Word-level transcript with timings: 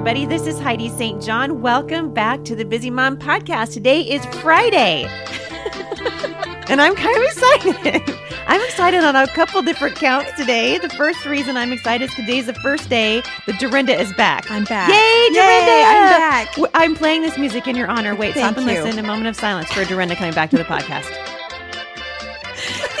Everybody, 0.00 0.24
this 0.24 0.46
is 0.46 0.58
Heidi 0.58 0.88
St. 0.88 1.22
John. 1.22 1.60
Welcome 1.60 2.14
back 2.14 2.42
to 2.44 2.56
the 2.56 2.64
Busy 2.64 2.88
Mom 2.88 3.18
Podcast. 3.18 3.74
Today 3.74 4.00
is 4.00 4.24
Friday, 4.40 5.04
and 6.70 6.80
I'm 6.80 6.94
kind 6.94 7.18
of 7.18 7.24
excited. 7.24 8.18
I'm 8.46 8.62
excited 8.62 9.04
on 9.04 9.14
a 9.14 9.26
couple 9.26 9.60
different 9.60 9.96
counts 9.96 10.32
today. 10.38 10.78
The 10.78 10.88
first 10.88 11.26
reason 11.26 11.58
I'm 11.58 11.70
excited 11.70 12.08
is 12.08 12.14
today's 12.14 12.46
the 12.46 12.54
first 12.54 12.88
day 12.88 13.22
that 13.44 13.60
Dorinda 13.60 13.92
is 14.00 14.10
back. 14.14 14.50
I'm 14.50 14.64
back. 14.64 14.88
Yay, 14.88 15.34
Dorinda! 15.34 15.70
Yay, 15.70 15.84
I'm 15.86 16.08
back. 16.08 16.56
I'm 16.72 16.94
playing 16.94 17.20
this 17.20 17.36
music 17.36 17.68
in 17.68 17.76
your 17.76 17.88
honor. 17.88 18.14
Wait, 18.14 18.32
Thank 18.32 18.54
stop 18.54 18.56
and 18.56 18.74
you. 18.74 18.82
listen. 18.82 19.04
A 19.04 19.06
moment 19.06 19.26
of 19.26 19.36
silence 19.36 19.70
for 19.70 19.84
Dorinda 19.84 20.16
coming 20.16 20.32
back 20.32 20.48
to 20.48 20.56
the 20.56 20.64
podcast. 20.64 21.14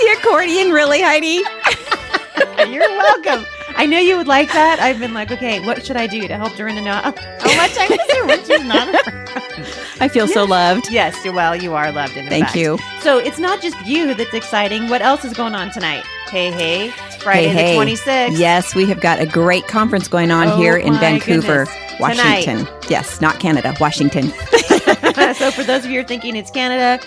The 0.00 0.18
accordion, 0.18 0.70
really, 0.70 1.00
Heidi? 1.00 1.42
You're 2.70 2.88
welcome. 2.88 3.46
I 3.80 3.86
knew 3.86 3.96
you 3.96 4.18
would 4.18 4.26
like 4.26 4.52
that. 4.52 4.78
I've 4.78 4.98
been 4.98 5.14
like, 5.14 5.32
okay, 5.32 5.58
what 5.64 5.86
should 5.86 5.96
I 5.96 6.06
do 6.06 6.28
to 6.28 6.36
help 6.36 6.54
Dorinda 6.54 6.82
know 6.82 6.92
how 6.92 7.12
much 7.56 7.72
I 7.78 7.86
miss 7.88 8.14
her 8.14 8.26
when 8.26 8.44
she's 8.44 8.62
not 8.62 8.88
around? 8.88 9.28
I 10.00 10.06
feel 10.06 10.28
so 10.28 10.44
loved. 10.44 10.92
Yes, 10.92 11.16
well, 11.24 11.56
you 11.56 11.72
are 11.72 11.90
loved. 11.90 12.14
In 12.14 12.28
Thank 12.28 12.44
fact. 12.44 12.56
you. 12.56 12.78
So 13.00 13.16
it's 13.16 13.38
not 13.38 13.62
just 13.62 13.82
you 13.86 14.12
that's 14.12 14.34
exciting. 14.34 14.90
What 14.90 15.00
else 15.00 15.24
is 15.24 15.32
going 15.32 15.54
on 15.54 15.70
tonight? 15.70 16.04
Hey, 16.28 16.50
hey, 16.50 16.92
it's 17.06 17.16
Friday 17.16 17.48
hey, 17.48 17.74
hey. 17.74 17.78
the 17.78 17.92
26th. 17.92 18.38
Yes, 18.38 18.74
we 18.74 18.84
have 18.84 19.00
got 19.00 19.18
a 19.18 19.24
great 19.24 19.66
conference 19.66 20.08
going 20.08 20.30
on 20.30 20.48
Oh 20.48 20.56
here 20.58 20.76
in 20.76 20.92
Vancouver, 20.96 21.64
goodness. 21.64 22.00
Washington. 22.00 22.68
Yes, 22.90 23.22
not 23.22 23.40
Canada, 23.40 23.74
Washington. 23.80 24.28
so 25.36 25.50
for 25.50 25.64
those 25.64 25.86
of 25.86 25.90
you 25.90 26.00
who 26.00 26.04
are 26.04 26.06
thinking 26.06 26.36
it's 26.36 26.50
Canada, 26.50 27.02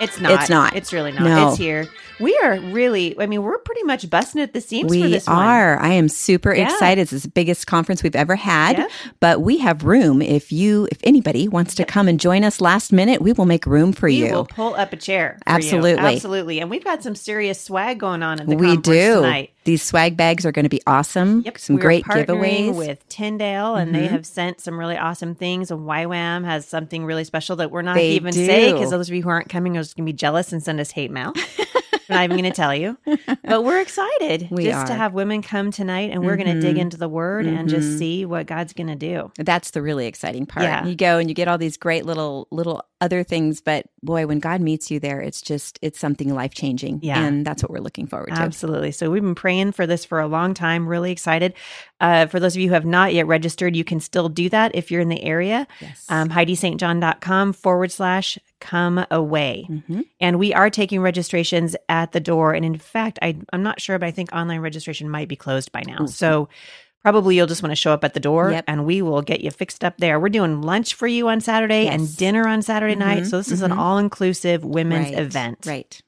it's 0.00 0.20
not. 0.20 0.30
It's 0.30 0.48
not. 0.48 0.76
It's 0.76 0.92
really 0.92 1.10
not. 1.10 1.22
No. 1.24 1.48
It's 1.48 1.58
here. 1.58 1.88
We 2.22 2.38
are 2.42 2.58
really, 2.60 3.18
I 3.18 3.26
mean, 3.26 3.42
we're 3.42 3.58
pretty 3.58 3.82
much 3.82 4.08
busting 4.08 4.40
at 4.40 4.52
the 4.52 4.60
seams 4.60 4.88
for 4.94 5.00
we 5.00 5.10
this 5.10 5.26
one. 5.26 5.36
are. 5.36 5.78
I 5.80 5.92
am 5.94 6.08
super 6.08 6.54
Yeah. 6.54 6.64
excited. 6.72 7.12
It's 7.12 7.22
the 7.24 7.28
biggest 7.28 7.66
conference 7.66 8.02
we've 8.02 8.16
ever 8.16 8.36
had. 8.36 8.78
Yeah. 8.78 8.86
But 9.20 9.42
we 9.42 9.58
have 9.58 9.84
room. 9.84 10.22
If 10.22 10.52
you, 10.52 10.88
if 10.90 10.98
anybody 11.02 11.48
wants 11.48 11.74
to 11.76 11.84
come 11.84 12.08
and 12.08 12.20
join 12.20 12.44
us 12.44 12.60
last 12.60 12.92
minute, 12.92 13.20
we 13.20 13.32
will 13.32 13.46
make 13.46 13.66
room 13.66 13.92
for 13.92 14.08
you. 14.08 14.30
We'll 14.30 14.44
pull 14.46 14.74
up 14.74 14.92
a 14.92 14.96
chair. 14.96 15.38
for 15.44 15.50
you. 15.50 15.56
Absolutely. 15.56 15.98
Absolutely. 16.04 16.60
And 16.60 16.70
we've 16.70 16.84
got 16.84 17.02
some 17.02 17.14
serious 17.14 17.60
swag 17.60 17.98
going 17.98 18.22
on 18.22 18.40
in 18.40 18.48
the 18.48 18.56
we 18.56 18.66
conference 18.66 18.86
do. 18.86 19.14
tonight. 19.16 19.50
These 19.64 19.82
swag 19.82 20.16
bags 20.16 20.44
are 20.44 20.50
going 20.50 20.64
to 20.64 20.68
be 20.68 20.80
awesome. 20.88 21.42
Yep, 21.44 21.58
Some 21.58 21.76
we 21.76 21.82
great 21.82 22.04
giveaways. 22.04 22.74
with 22.74 23.08
Tyndale, 23.08 23.76
and 23.76 23.94
they 23.94 24.08
Mhm. 24.08 24.10
have 24.10 24.26
sent 24.26 24.60
some 24.60 24.76
really 24.76 24.96
awesome 24.96 25.36
things. 25.36 25.70
And 25.70 25.86
YWAM 25.86 26.44
has 26.44 26.66
something 26.66 27.04
really 27.04 27.22
special 27.22 27.54
that 27.56 27.70
we're 27.70 27.82
not 27.82 27.94
They 27.94 28.10
even 28.10 28.32
do. 28.34 28.44
because 28.72 28.90
those 28.90 29.08
of 29.08 29.14
you 29.14 29.22
who 29.22 29.28
aren't 29.28 29.48
coming 29.48 29.76
are 29.76 29.80
just 29.82 29.96
going 29.96 30.04
to 30.04 30.12
be 30.12 30.16
jealous 30.16 30.52
and 30.52 30.60
send 30.62 30.80
us 30.80 30.90
hate 30.90 31.12
mail. 31.12 31.32
I'm 32.12 32.18
not 32.18 32.24
even 32.24 32.36
going 32.38 32.52
to 32.52 32.56
tell 32.56 32.74
you, 32.74 32.98
but 33.44 33.64
we're 33.64 33.80
excited 33.80 34.48
We 34.50 34.64
just 34.64 34.86
to 34.88 34.94
have 34.94 35.12
women 35.14 35.42
come 35.42 35.70
tonight, 35.70 36.10
and 36.12 36.24
we're 36.24 36.36
going 36.36 36.54
to 36.54 36.60
dig 36.60 36.78
into 36.78 36.96
the 36.96 37.08
Word 37.08 37.46
and 37.46 37.68
just 37.68 37.88
Mhm. 37.88 37.98
see 37.98 38.26
what 38.26 38.46
God's 38.46 38.72
going 38.72 38.86
to 38.88 38.94
do. 38.96 39.30
That's 39.38 39.70
the 39.72 39.82
really 39.82 40.06
exciting 40.06 40.46
part. 40.46 40.64
Yeah. 40.64 40.84
You 40.86 40.94
go 40.94 41.18
and 41.18 41.28
you 41.28 41.34
get 41.34 41.48
all 41.48 41.58
these 41.58 41.76
great 41.76 42.04
little 42.06 42.48
little 42.50 42.84
other 43.00 43.24
things, 43.24 43.60
but 43.60 43.86
boy, 44.02 44.26
when 44.26 44.38
God 44.38 44.60
meets 44.60 44.90
you 44.90 45.00
there, 45.00 45.20
it's 45.20 45.42
just 45.42 45.78
it's 45.82 45.98
something 45.98 46.32
life 46.34 46.54
changing. 46.54 47.00
Yeah. 47.02 47.24
and 47.24 47.44
that's 47.44 47.62
what 47.62 47.70
we're 47.70 47.80
looking 47.80 48.06
forward 48.06 48.28
to. 48.34 48.40
Absolutely. 48.40 48.92
So 48.92 49.10
we've 49.10 49.22
been 49.22 49.34
praying 49.34 49.72
for 49.72 49.86
this 49.86 50.04
for 50.04 50.20
a 50.20 50.28
long 50.28 50.54
time. 50.54 50.86
Really 50.88 51.10
excited. 51.10 51.54
Uh, 52.00 52.26
for 52.26 52.38
those 52.40 52.54
of 52.56 52.62
you 52.62 52.68
who 52.68 52.74
have 52.74 52.84
not 52.84 53.12
yet 53.14 53.26
registered, 53.26 53.74
you 53.76 53.84
can 53.84 53.98
still 54.00 54.28
do 54.28 54.48
that 54.50 54.72
if 54.74 54.90
you're 54.90 55.00
in 55.00 55.08
the 55.08 55.22
area. 55.22 55.66
Yes. 55.80 56.04
Um, 56.08 56.28
HeidiSt.John.com 56.30 57.52
forward 57.52 57.92
slash 57.92 58.38
come 58.62 59.04
away. 59.10 59.66
Mhm. 59.68 60.04
And 60.20 60.38
we 60.38 60.54
are 60.54 60.70
taking 60.70 61.00
registrations 61.02 61.74
at 61.88 62.12
the 62.12 62.20
door. 62.20 62.54
And 62.54 62.64
in 62.64 62.78
fact, 62.78 63.18
I, 63.20 63.36
I'm 63.52 63.62
not 63.62 63.80
sure, 63.80 63.98
but 63.98 64.06
I 64.06 64.10
think 64.12 64.32
online 64.32 64.60
registration 64.60 65.10
might 65.10 65.28
be 65.28 65.36
closed 65.36 65.70
by 65.72 65.82
now. 65.86 66.04
Ooh. 66.04 66.06
So 66.06 66.48
probably 67.02 67.34
you'll 67.36 67.48
just 67.48 67.62
want 67.64 67.72
to 67.72 67.76
show 67.76 67.92
up 67.92 68.04
at 68.04 68.14
the 68.14 68.20
door 68.20 68.52
Yep. 68.52 68.64
and 68.68 68.86
we 68.86 69.02
will 69.02 69.22
get 69.22 69.40
you 69.40 69.50
fixed 69.50 69.82
up 69.84 69.98
there. 69.98 70.20
We're 70.20 70.28
doing 70.28 70.62
lunch 70.62 70.94
for 70.94 71.08
you 71.08 71.28
on 71.28 71.40
Saturday 71.40 71.88
and 71.88 72.16
dinner 72.16 72.46
on 72.46 72.62
Saturday 72.62 72.94
night. 72.94 73.24
Mhm, 73.24 73.30
So 73.30 73.38
this 73.38 73.50
is 73.50 73.60
an 73.62 73.72
mhm. 73.72 73.78
all 73.78 73.98
inclusive 73.98 74.64
women's 74.64 75.10
Right, 75.10 75.18
event. 75.18 75.58
Right. 75.66 76.00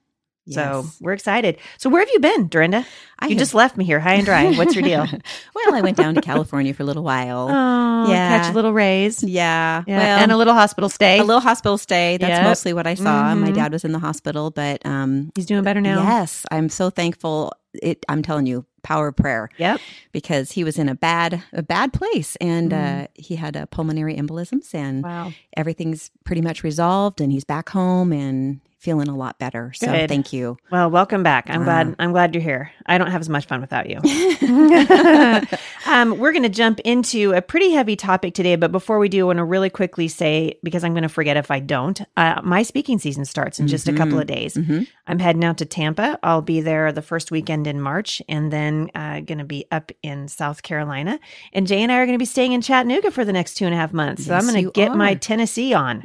So 0.49 0.87
we're 1.01 1.13
excited. 1.15 1.57
So 1.79 1.89
where 1.89 2.01
have 2.03 2.09
you 2.13 2.21
been, 2.21 2.49
Dorinda? 2.49 2.85
I 3.19 3.27
you 3.27 3.31
have- 3.31 3.39
just 3.39 3.55
left 3.55 3.77
me 3.79 3.85
here 3.85 3.99
high 4.01 4.15
and 4.15 4.27
dry. 4.27 4.53
What's 4.55 4.75
your 4.75 4.83
deal? 4.93 5.07
well, 5.55 5.75
I 5.75 5.81
went 5.81 5.97
down 5.97 6.15
to 6.17 6.21
California 6.21 6.75
for 6.75 6.83
a 6.83 6.87
little 6.87 7.03
while. 7.03 7.49
Oh, 7.51 8.11
Yeah. 8.11 8.39
catch 8.43 8.51
a 8.51 8.55
little 8.55 8.73
rays. 8.75 9.23
yeah. 9.23 9.83
Yeah. 9.87 9.99
Well, 9.99 10.19
and 10.23 10.33
a 10.33 10.37
little 10.37 10.53
hospital 10.55 10.91
stay. 10.91 11.19
a 11.19 11.25
little 11.25 11.41
hospital 11.41 11.79
stay. 11.79 12.19
That's 12.19 12.31
Yep. 12.31 12.45
mostly 12.45 12.73
what 12.75 12.87
I 12.87 12.95
saw. 12.95 13.35
My 13.35 13.51
Mhm. 13.51 13.55
dad 13.55 13.73
was 13.73 13.85
in 13.85 13.93
the 13.93 13.99
hospital, 13.99 14.51
but 14.51 14.85
um, 14.85 15.33
He's 15.35 15.47
doing 15.47 15.63
better 15.65 15.81
now. 15.81 16.03
yes, 16.03 16.45
I'm 16.51 16.69
so 16.69 16.91
thankful. 16.91 17.53
It, 17.83 18.05
I'm 18.09 18.23
telling 18.23 18.47
you, 18.47 18.67
power 18.83 19.09
of 19.09 19.17
prayer. 19.17 19.49
Yep. 19.57 19.81
because 20.13 20.53
he 20.53 20.63
was 20.63 20.79
in 20.79 20.89
a 20.91 20.95
bad 20.95 21.43
a 21.55 21.63
bad 21.63 21.93
place 21.95 22.37
and 22.37 22.71
Mhm. 22.71 23.05
uh, 23.05 23.07
he 23.15 23.37
had 23.37 23.57
a 23.57 23.67
pulmonary 23.67 24.15
embolisms 24.17 24.75
and 24.75 25.03
Wow. 25.03 25.33
everything's 25.57 26.11
pretty 26.25 26.43
much 26.43 26.63
resolved 26.63 27.21
and 27.23 27.33
he's 27.33 27.45
back 27.45 27.71
home 27.71 28.13
and 28.13 28.61
feeling 28.85 29.09
a 29.09 29.17
lot 29.17 29.39
better. 29.39 29.73
So 29.75 29.87
Good. 29.87 30.09
thank 30.11 30.33
you. 30.33 30.59
Well, 30.71 30.91
welcome 30.91 31.23
back. 31.23 31.49
I'm 31.49 31.61
Wow. 31.61 31.65
glad. 31.65 31.97
I'm 31.99 32.13
glad 32.13 32.35
you're 32.35 32.43
here. 32.43 32.71
I 32.87 32.99
don't 32.99 33.11
have 33.11 33.23
as 33.23 33.31
much 33.31 33.47
fun 33.47 33.63
without 33.63 33.89
you. 33.89 33.97
um, 35.87 36.19
we're 36.19 36.33
going 36.33 36.43
to 36.43 36.51
jump 36.51 36.81
into 36.81 37.33
a 37.33 37.41
pretty 37.41 37.71
heavy 37.71 37.97
topic 37.97 38.35
today, 38.35 38.57
but 38.57 38.71
before 38.71 38.99
we 38.99 39.09
do, 39.09 39.21
I 39.23 39.25
want 39.29 39.39
to 39.39 39.45
really 39.45 39.71
quickly 39.71 40.07
say 40.07 40.59
because 40.63 40.85
I'm 40.85 40.93
going 40.93 41.03
to 41.03 41.09
forget 41.09 41.37
if 41.39 41.51
I 41.51 41.61
don't. 41.61 42.01
Uh, 42.17 42.41
my 42.45 42.63
speaking 42.63 42.99
season 42.99 43.25
starts 43.25 43.59
in 43.59 43.67
just 43.69 43.89
a 43.89 43.93
couple 43.95 44.19
of 44.21 44.27
days. 44.27 44.55
Mhm. 44.55 44.87
I'm 45.07 45.19
heading 45.19 45.45
out 45.45 45.59
to 45.59 45.65
Tampa. 45.65 46.19
I'll 46.23 46.43
be 46.43 46.61
there 46.61 46.93
the 46.93 47.03
first 47.03 47.31
weekend 47.31 47.67
in 47.67 47.81
March, 47.81 48.21
and 48.29 48.53
then 48.53 48.91
uh, 48.95 49.21
going 49.21 49.39
to 49.39 49.45
be 49.45 49.65
up 49.73 49.91
in 50.03 50.29
South 50.29 50.63
Carolina. 50.63 51.19
And 51.55 51.67
Jay 51.67 51.83
and 51.83 51.91
I 51.91 51.97
are 51.97 52.07
going 52.07 52.19
to 52.19 52.23
be 52.23 52.25
staying 52.27 52.53
in 52.53 52.61
Chattanooga 52.61 53.11
for 53.11 53.25
the 53.25 53.33
next 53.33 53.55
two 53.55 53.65
and 53.65 53.73
a 53.75 53.79
half 53.79 53.93
months. 53.95 54.27
so 54.27 54.35
I'm 54.35 54.47
going 54.47 54.63
to 54.63 54.71
get 54.71 54.95
my. 54.95 55.15
Tennessee 55.15 55.73
on. 55.73 56.03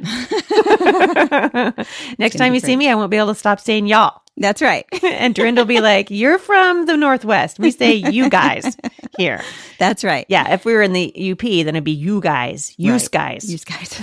next 2.18 2.36
time 2.36 2.54
you 2.54 2.60
see 2.60 2.69
great. 2.76 2.86
me, 2.86 2.90
I 2.90 2.94
won't 2.94 3.10
be 3.10 3.16
able 3.16 3.28
to 3.28 3.34
stop 3.34 3.60
saying 3.60 3.86
y'all. 3.86 4.20
That's 4.36 4.62
right. 4.62 4.86
and 5.02 5.34
Dorinda 5.34 5.60
will 5.62 5.66
be 5.66 5.80
like, 5.80 6.10
"You're 6.10 6.38
from 6.38 6.86
the 6.86 6.96
Northwest. 6.96 7.58
We 7.58 7.70
say 7.72 7.94
you 7.94 8.30
guys 8.30 8.76
here." 9.18 9.42
That's 9.78 10.02
right. 10.04 10.24
Yeah, 10.28 10.54
if 10.54 10.64
we 10.64 10.72
were 10.72 10.82
in 10.82 10.92
the 10.94 11.32
UP, 11.32 11.40
then 11.42 11.68
it'd 11.68 11.84
be 11.84 11.90
you 11.92 12.20
guys, 12.20 12.74
you 12.78 12.92
Right. 12.92 13.08
guys. 13.10 13.52
You 13.52 13.58
guys. 13.58 14.02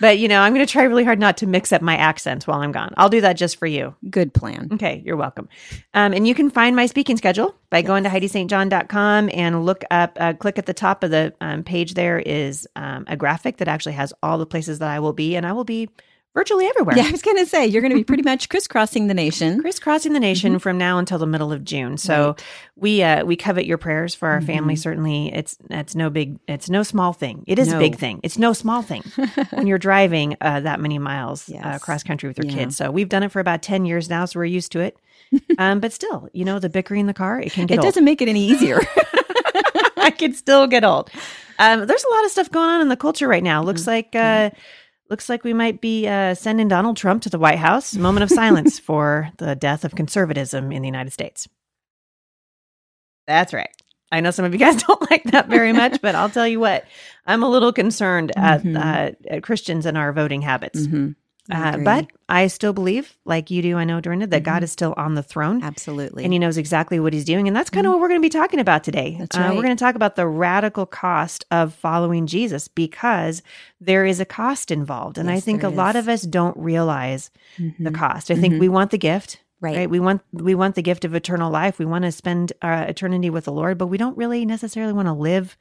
but 0.00 0.18
you 0.18 0.28
know, 0.28 0.40
I'm 0.40 0.54
going 0.54 0.64
to 0.66 0.70
try 0.70 0.84
really 0.84 1.04
hard 1.04 1.18
not 1.18 1.38
to 1.38 1.46
mix 1.46 1.72
up 1.72 1.82
my 1.82 1.96
accents 1.96 2.46
while 2.46 2.60
I'm 2.60 2.72
gone. 2.72 2.92
I'll 2.96 3.08
do 3.08 3.20
that 3.22 3.34
just 3.34 3.56
for 3.56 3.66
you. 3.66 3.94
Good 4.08 4.32
plan. 4.32 4.68
Okay, 4.74 5.02
you're 5.04 5.16
welcome. 5.16 5.48
Um, 5.94 6.12
and 6.12 6.26
you 6.26 6.34
can 6.34 6.50
find 6.50 6.76
my 6.76 6.86
speaking 6.86 7.16
schedule 7.16 7.54
by 7.70 7.82
going 7.82 8.04
to 8.04 8.10
HeidiSt.John.com 8.10 9.30
and 9.32 9.64
look 9.64 9.84
up, 9.90 10.16
uh, 10.20 10.32
click 10.34 10.58
at 10.58 10.66
the 10.66 10.74
top 10.74 11.02
of 11.02 11.10
the 11.10 11.34
um, 11.40 11.64
page. 11.64 11.94
There 11.94 12.18
is 12.18 12.66
um, 12.76 13.04
a 13.08 13.16
graphic 13.16 13.58
that 13.58 13.68
actually 13.68 13.94
has 13.94 14.12
all 14.22 14.38
the 14.38 14.46
places 14.46 14.78
that 14.80 14.88
I 14.90 15.00
will 15.00 15.12
be, 15.14 15.36
and 15.36 15.46
I 15.46 15.52
will 15.52 15.64
be 15.64 15.88
virtually 16.34 16.66
everywhere. 16.66 16.96
Yeah, 16.96 17.04
I 17.06 17.10
was 17.10 17.22
going 17.22 17.36
to 17.38 17.46
say 17.46 17.66
you're 17.66 17.82
going 17.82 17.90
to 17.92 17.96
be 17.96 18.04
pretty 18.04 18.22
much 18.32 18.48
crisscrossing 18.48 19.06
the 19.08 19.14
nation. 19.14 19.60
crisscrossing 19.60 20.12
the 20.12 20.20
nation 20.20 20.52
Mm-hmm. 20.52 20.58
from 20.58 20.78
now 20.78 20.98
until 20.98 21.18
the 21.18 21.26
middle 21.26 21.52
of 21.52 21.64
June. 21.64 21.96
So 21.96 22.36
we 22.76 23.02
uh, 23.02 23.24
we 23.24 23.34
covet 23.36 23.66
your 23.66 23.78
prayers 23.78 24.14
for 24.14 24.28
our 24.28 24.40
family. 24.40 24.74
Mm-hmm. 24.74 24.80
Certainly, 24.82 25.34
it's 25.34 25.56
it's 25.70 25.94
no 25.94 26.10
big, 26.10 26.38
it's 26.46 26.70
no 26.70 26.82
small 26.82 27.12
thing. 27.12 27.44
It 27.46 27.58
is 27.58 27.72
a 27.72 27.78
big 27.78 27.96
thing. 27.96 28.20
It's 28.22 28.38
no 28.38 28.52
small 28.52 28.82
thing 28.82 29.02
when 29.50 29.66
you're 29.66 29.78
driving 29.78 30.36
uh, 30.40 30.60
that 30.60 30.80
many 30.80 30.98
miles 30.98 31.48
uh, 31.48 31.52
Yes. 31.54 31.76
across 31.82 32.02
country 32.02 32.28
with 32.28 32.38
your 32.38 32.46
Yeah. 32.46 32.54
kids. 32.64 32.76
So 32.76 32.90
we've 32.90 33.08
done 33.08 33.22
it 33.22 33.32
for 33.32 33.40
about 33.40 33.62
ten 33.62 33.84
years 33.84 34.08
now, 34.08 34.24
so 34.24 34.38
we're 34.38 34.44
used 34.44 34.70
to 34.72 34.80
it. 34.80 34.96
um, 35.58 35.80
but 35.80 35.92
still, 35.92 36.28
you 36.32 36.44
know, 36.44 36.58
the 36.58 36.68
bickering 36.70 37.00
in 37.00 37.06
the 37.06 37.14
car 37.14 37.40
it 37.40 37.52
can 37.52 37.66
get 37.66 37.74
It 37.74 37.78
old. 37.80 37.86
doesn't 37.86 38.04
make 38.04 38.22
it 38.22 38.28
any 38.28 38.44
easier. 38.46 38.80
I 39.96 40.10
could 40.10 40.34
still 40.36 40.66
get 40.66 40.84
old. 40.84 41.10
Um, 41.58 41.86
there's 41.86 42.04
a 42.04 42.10
lot 42.14 42.24
of 42.24 42.30
stuff 42.30 42.50
going 42.50 42.70
on 42.70 42.80
in 42.80 42.88
the 42.88 42.96
culture 42.96 43.28
right 43.28 43.42
now. 43.42 43.62
Looks 43.62 43.82
Mm-hmm. 43.82 43.90
like 43.90 44.14
uh, 44.14 44.50
looks 45.10 45.28
like 45.28 45.44
we 45.44 45.54
might 45.54 45.80
be 45.80 46.06
uh, 46.06 46.34
sending 46.34 46.68
Donald 46.68 46.96
Trump 46.96 47.22
to 47.22 47.30
the 47.30 47.38
White 47.38 47.58
House. 47.58 47.94
Moment 47.94 48.24
of 48.24 48.30
silence 48.30 48.78
for 48.88 49.30
the 49.38 49.54
death 49.54 49.84
of 49.84 49.94
conservatism 49.94 50.70
in 50.72 50.82
the 50.82 50.88
United 50.88 51.12
States. 51.12 51.48
That's 53.26 53.52
right. 53.52 53.70
I 54.10 54.20
know 54.20 54.30
some 54.30 54.44
of 54.44 54.52
you 54.52 54.58
guys 54.58 54.82
don't 54.86 55.10
like 55.10 55.24
that 55.24 55.48
very 55.48 55.72
much, 55.72 56.00
but 56.00 56.14
I'll 56.14 56.30
tell 56.30 56.46
you 56.48 56.60
what, 56.60 56.84
I'm 57.26 57.42
a 57.42 57.48
little 57.48 57.72
concerned 57.72 58.32
at, 58.36 58.62
Mhm. 58.62 58.76
uh, 58.76 59.12
at 59.28 59.42
Christians 59.42 59.84
and 59.86 59.98
our 59.98 60.12
voting 60.12 60.42
habits. 60.42 60.86
Mhm. 60.86 61.14
I 61.50 61.70
Uh, 61.70 61.78
but 61.78 62.06
I 62.28 62.46
still 62.48 62.72
believe, 62.72 63.16
like 63.24 63.50
you 63.50 63.62
do, 63.62 63.76
I 63.78 63.84
know, 63.84 64.00
Dorinda, 64.00 64.26
that 64.26 64.42
Mhm. 64.42 64.44
God 64.44 64.62
is 64.62 64.70
still 64.72 64.92
on 64.96 65.14
the 65.14 65.22
throne. 65.22 65.62
absolutely. 65.62 66.24
And 66.24 66.32
he 66.32 66.38
knows 66.38 66.58
exactly 66.58 67.00
what 67.00 67.12
he's 67.14 67.24
doing. 67.24 67.48
And 67.48 67.56
that's 67.56 67.70
kind 67.70 67.86
of 67.86 67.92
what 67.92 68.00
we're 68.00 68.08
going 68.08 68.20
to 68.20 68.24
be 68.24 68.28
talking 68.28 68.60
about 68.60 68.84
today. 68.84 69.16
That's 69.18 69.36
Uh, 69.36 69.52
we're 69.54 69.62
going 69.62 69.76
to 69.76 69.82
talk 69.82 69.94
about 69.94 70.16
the 70.16 70.26
radical 70.26 70.84
cost 70.84 71.44
of 71.50 71.72
following 71.72 72.26
Jesus 72.26 72.68
because 72.68 73.42
there 73.80 74.04
is 74.04 74.20
a 74.20 74.26
cost 74.26 74.70
involved. 74.70 75.16
And 75.16 75.30
I 75.30 75.40
think 75.40 75.62
a 75.62 75.68
there 75.68 75.76
lot 75.76 75.96
of 75.96 76.08
us 76.08 76.22
don't 76.22 76.56
realize 76.56 77.30
the 77.58 77.90
Mhm. 77.90 77.94
cost. 77.94 78.30
I 78.30 78.34
think 78.34 78.54
Mhm. 78.54 78.60
we 78.60 78.68
want 78.68 78.90
the 78.90 78.98
gift. 78.98 79.40
Right. 79.60 79.76
Right. 79.76 79.90
We 79.90 79.98
want 80.00 80.20
we 80.32 80.54
want 80.54 80.74
the 80.76 80.82
gift 80.82 81.04
of 81.04 81.14
eternal 81.14 81.50
life. 81.50 81.78
We 81.80 81.84
want 81.86 82.04
to 82.04 82.12
spend 82.12 82.52
uh, 82.62 82.84
eternity 82.86 83.28
with 83.30 83.44
the 83.46 83.52
Lord, 83.52 83.76
but 83.78 83.86
we 83.88 83.96
don't 83.98 84.16
really 84.16 84.44
necessarily 84.44 84.92
want 84.92 85.08
to 85.08 85.12
live 85.14 85.56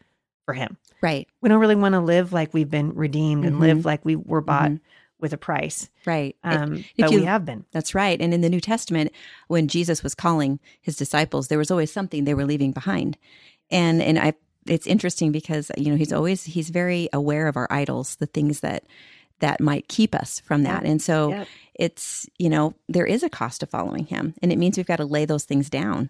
for 0.46 0.54
him. 0.54 0.78
Right. 1.02 1.28
We 1.42 1.50
don't 1.50 1.60
really 1.60 1.76
want 1.76 1.94
to 1.94 2.00
live 2.00 2.32
like 2.32 2.54
we've 2.54 2.70
been 2.70 2.94
redeemed 2.94 3.46
and 3.46 3.56
Mhm. 3.56 3.60
live 3.60 3.86
like 3.86 4.06
we 4.06 4.16
were 4.16 4.42
bought 4.42 4.72
Mhm. 4.72 4.80
With 5.20 5.34
a 5.34 5.38
price. 5.38 5.90
Right. 6.06 6.36
Um, 6.44 6.76
if 6.78 6.86
but 6.98 7.12
you- 7.12 7.20
we 7.20 7.26
have 7.26 7.46
been. 7.46 7.66
That's 7.72 7.96
right. 7.96 8.20
And 8.22 8.34
in 8.34 8.42
the 8.42 8.50
New 8.50 8.62
Testament, 8.62 9.12
when 9.48 9.68
Jesus 9.68 10.04
was 10.04 10.14
calling 10.16 10.60
his 10.82 10.96
disciples, 10.96 11.48
there 11.48 11.58
was 11.58 11.72
always 11.72 11.92
something 11.92 12.24
they 12.24 12.34
were 12.34 12.46
leaving 12.46 12.72
behind. 12.72 13.18
And 13.72 14.02
and 14.02 14.18
I 14.20 14.34
it's 14.68 14.88
interesting 14.88 15.32
because 15.32 15.72
you 15.78 15.90
know 15.92 15.96
he's 15.98 16.14
always 16.14 16.44
he's 16.44 16.70
very 16.70 17.10
aware 17.14 17.48
of 17.48 17.58
our 17.58 17.68
idols, 17.72 18.16
the 18.18 18.26
things 18.28 18.60
that 18.62 18.84
that 19.40 19.62
might 19.62 19.88
keep 19.88 20.14
us 20.16 20.40
from 20.42 20.64
that. 20.64 20.84
And 20.84 21.02
so 21.02 21.30
Yep. 21.30 21.48
it's 21.76 22.28
you 22.38 22.50
know 22.50 22.74
there 22.90 23.06
is 23.06 23.24
a 23.24 23.30
cost 23.30 23.60
to 23.62 23.66
following 23.66 24.06
him, 24.06 24.34
and 24.42 24.52
it 24.52 24.58
means 24.58 24.78
we've 24.78 24.86
got 24.86 24.98
to 24.98 25.06
lay 25.06 25.26
those 25.26 25.44
things 25.46 25.70
down. 25.70 26.10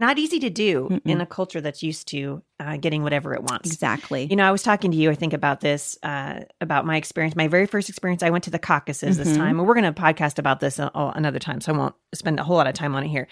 Not 0.00 0.18
easy 0.18 0.38
to 0.40 0.50
do 0.50 0.88
Mm-mm. 0.90 1.00
in 1.04 1.20
a 1.20 1.26
culture 1.26 1.60
that's 1.60 1.82
used 1.82 2.06
to 2.08 2.42
uh, 2.60 2.76
getting 2.76 3.02
whatever 3.02 3.34
it 3.34 3.42
wants. 3.42 3.70
Exactly. 3.72 4.26
You 4.30 4.36
know, 4.36 4.46
I 4.46 4.52
was 4.52 4.62
talking 4.62 4.90
to 4.92 4.96
you, 4.96 5.10
I 5.10 5.14
think, 5.14 5.32
about 5.32 5.60
this, 5.60 5.98
uh, 6.04 6.40
about 6.60 6.86
my 6.86 6.96
experience. 6.96 7.34
My 7.34 7.48
very 7.48 7.66
first 7.66 7.88
experience, 7.88 8.22
I 8.22 8.30
went 8.30 8.44
to 8.44 8.50
the 8.50 8.58
caucuses 8.60 9.16
this 9.18 9.28
Mhm. 9.32 9.36
time. 9.36 9.58
And 9.58 9.66
we're 9.68 9.74
going 9.74 9.92
to 9.92 10.00
podcast 10.00 10.38
about 10.38 10.60
this 10.60 10.78
uh, 10.78 10.90
another 10.94 11.38
time, 11.40 11.60
so 11.60 11.72
I 11.74 11.76
won't 11.76 11.94
spend 12.14 12.38
a 12.38 12.44
whole 12.44 12.56
lot 12.56 12.66
of 12.68 12.74
time 12.74 12.94
on 12.94 13.02
it 13.04 13.08
here. 13.08 13.26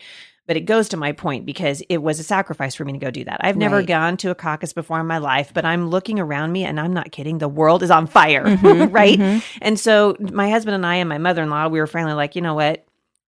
But 0.49 0.57
it 0.57 0.61
goes 0.61 0.89
to 0.91 0.97
my 0.97 1.11
point 1.11 1.45
because 1.45 1.83
it 1.89 1.99
was 1.99 2.21
a 2.21 2.23
sacrifice 2.23 2.77
for 2.77 2.85
me 2.85 2.93
to 2.93 2.99
go 3.01 3.11
do 3.11 3.25
that. 3.25 3.39
I've 3.41 3.57
never 3.57 3.79
Right. 3.79 3.87
gone 3.87 4.17
to 4.19 4.31
a 4.31 4.35
caucus 4.37 4.73
before 4.73 5.01
in 5.01 5.07
my 5.07 5.19
life, 5.19 5.51
but 5.53 5.65
I'm 5.65 5.89
looking 5.91 6.21
around 6.21 6.53
me 6.53 6.65
and 6.65 6.79
I'm 6.79 6.93
not 6.93 7.11
kidding. 7.11 7.39
The 7.39 7.49
world 7.49 7.83
is 7.83 7.91
on 7.91 8.07
fire, 8.07 8.45
Mhm, 8.47 8.93
right? 8.93 9.19
mhm. 9.19 9.43
And 9.61 9.79
so 9.79 10.15
my 10.21 10.49
husband 10.49 10.77
and 10.77 10.87
I 10.87 10.97
and 10.97 11.09
my 11.09 11.19
mother 11.19 11.43
in 11.43 11.51
law, 11.51 11.67
we 11.67 11.81
were 11.81 11.89
finally 11.89 12.13
like, 12.15 12.37
you 12.37 12.43
know 12.43 12.55
what? 12.55 12.86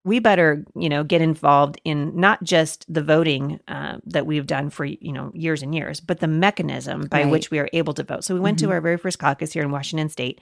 We 0.08 0.20
better, 0.20 0.64
you 0.76 0.90
know, 0.90 1.04
get 1.04 1.22
involved 1.22 1.80
in 1.84 2.20
not 2.20 2.42
just 2.44 2.86
the 2.92 3.04
voting 3.04 3.60
uh, 3.68 3.98
that 4.06 4.26
we've 4.26 4.48
done 4.48 4.70
for, 4.70 4.86
you 4.86 5.12
know, 5.12 5.32
years 5.36 5.62
and 5.62 5.76
years, 5.76 6.00
but 6.00 6.20
the 6.20 6.28
mechanism 6.28 7.02
by 7.08 7.24
Right. 7.24 7.32
which 7.32 7.52
we 7.52 7.60
are 7.60 7.70
able 7.74 7.94
to 7.96 8.04
vote. 8.04 8.24
So 8.24 8.34
we 8.34 8.40
went 8.40 8.58
to 8.60 8.68
Mhm. 8.68 8.72
our 8.72 8.82
very 8.82 8.98
first 8.98 9.20
caucus 9.20 9.54
here 9.54 9.64
in 9.64 9.72
Washington 9.72 10.10
State, 10.10 10.40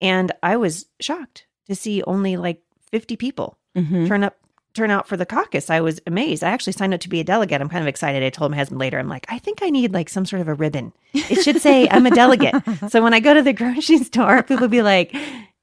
and 0.00 0.30
I 0.42 0.56
was 0.56 0.86
shocked 1.00 1.46
to 1.68 1.74
see 1.74 2.02
only 2.04 2.36
like 2.36 2.62
50 2.92 3.16
people 3.16 3.58
Mhm. 3.76 4.06
turn 4.08 4.22
up 4.24 4.36
turn 4.74 4.90
out 4.92 5.08
for 5.08 5.16
the 5.16 5.26
caucus. 5.26 5.70
I 5.70 5.80
was 5.80 5.98
amazed. 6.06 6.44
I 6.44 6.50
actually 6.50 6.74
signed 6.74 6.94
up 6.94 7.00
to 7.00 7.08
be 7.08 7.18
a 7.18 7.24
delegate. 7.24 7.60
I'm 7.60 7.68
kind 7.70 7.82
of 7.82 7.88
excited. 7.88 8.22
I 8.22 8.28
told 8.30 8.52
my 8.52 8.56
husband 8.58 8.78
later, 8.78 8.96
I'm 9.00 9.08
like, 9.08 9.26
I 9.28 9.38
think 9.40 9.58
I 9.60 9.70
need 9.70 9.92
like 9.92 10.08
some 10.08 10.24
sort 10.24 10.40
of 10.40 10.46
a 10.46 10.54
ribbon. 10.54 10.92
It 11.14 11.42
should 11.42 11.60
say 11.60 11.88
I'm 11.90 12.06
a 12.06 12.10
delegate. 12.12 12.54
So 12.90 13.02
when 13.02 13.12
I 13.12 13.18
go 13.18 13.34
to 13.34 13.42
the 13.42 13.52
grocery 13.54 13.98
store, 14.10 14.44
people 14.44 14.68
be 14.68 14.82
like, 14.82 15.12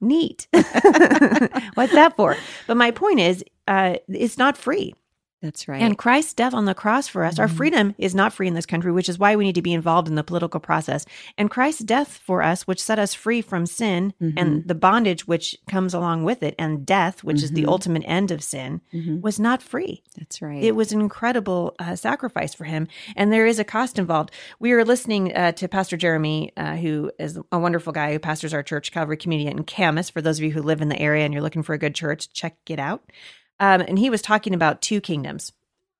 neat. 0.05 0.47
What's 1.73 1.93
that 1.93 2.13
for? 2.15 2.37
But 2.67 2.77
my 2.77 2.91
point 2.91 3.19
is, 3.19 3.43
uh, 3.67 3.95
it's 4.07 4.37
not 4.37 4.57
free. 4.57 4.93
That's 5.45 5.68
right. 5.68 5.80
And 5.81 5.95
Christ's 5.95 6.33
death 6.33 6.56
on 6.56 6.65
the 6.65 6.74
cross 6.74 7.07
for 7.07 7.24
us, 7.24 7.38
our 7.38 7.47
Mhm. 7.47 7.56
freedom 7.57 7.95
is 8.00 8.15
not 8.15 8.33
free 8.33 8.47
in 8.47 8.56
this 8.56 8.65
country, 8.65 8.92
which 8.92 9.07
is 9.07 9.19
why 9.19 9.36
we 9.36 9.44
need 9.45 9.53
to 9.56 9.62
be 9.62 9.74
involved 9.74 10.07
in 10.07 10.15
the 10.15 10.24
political 10.24 10.59
process. 10.59 11.06
And 11.38 11.51
Christ's 11.51 11.83
death 11.83 12.19
for 12.25 12.42
us, 12.42 12.65
which 12.65 12.81
set 12.81 12.97
us 12.97 13.13
free 13.13 13.42
from 13.42 13.68
sin 13.68 14.13
Mm-hmm. 14.19 14.38
and 14.39 14.68
the 14.68 14.74
bondage 14.74 15.27
which 15.27 15.56
comes 15.69 15.94
along 15.94 16.24
with 16.24 16.42
it, 16.42 16.56
and 16.57 16.83
death, 16.86 17.24
which 17.24 17.44
is 17.44 17.51
the 17.51 17.63
Mhm. 17.63 17.68
ultimate 17.69 18.03
end 18.07 18.31
of 18.31 18.42
sin, 18.44 18.81
Mhm. 18.92 19.21
was 19.21 19.39
not 19.39 19.62
free. 19.62 20.01
That's 20.18 20.42
right. 20.42 20.63
It 20.63 20.75
was 20.75 20.92
an 20.92 21.00
incredible 21.00 21.75
uh, 21.77 21.95
sacrifice 21.95 22.53
for 22.56 22.63
him, 22.63 22.88
and 23.15 23.31
there 23.31 23.45
is 23.45 23.59
a 23.59 23.63
cost 23.63 24.00
involved. 24.00 24.31
We 24.59 24.74
were 24.74 24.83
listening 24.83 25.36
uh, 25.36 25.51
to 25.53 25.68
Pastor 25.68 25.95
Jeremy, 25.98 26.51
uh, 26.57 26.75
who 26.77 27.12
is 27.19 27.38
a 27.51 27.59
wonderful 27.59 27.94
guy 27.94 28.12
who 28.13 28.19
pastors 28.19 28.53
our 28.53 28.63
church, 28.63 28.91
Calvary 28.91 29.18
Community 29.18 29.50
in 29.50 29.63
Camas. 29.63 30.09
For 30.09 30.21
those 30.21 30.39
of 30.39 30.44
you 30.45 30.51
who 30.51 30.62
live 30.63 30.81
in 30.81 30.89
the 30.89 31.00
area 31.00 31.24
and 31.24 31.33
you're 31.33 31.44
looking 31.44 31.62
for 31.63 31.74
a 31.74 31.77
good 31.77 31.94
church, 31.94 32.31
check 32.33 32.56
it 32.68 32.80
out. 32.80 33.03
Um, 33.59 33.81
and 33.81 33.97
he 33.99 34.09
was 34.09 34.21
talking 34.21 34.53
about 34.53 34.81
two 34.81 35.01
kingdoms. 35.01 35.51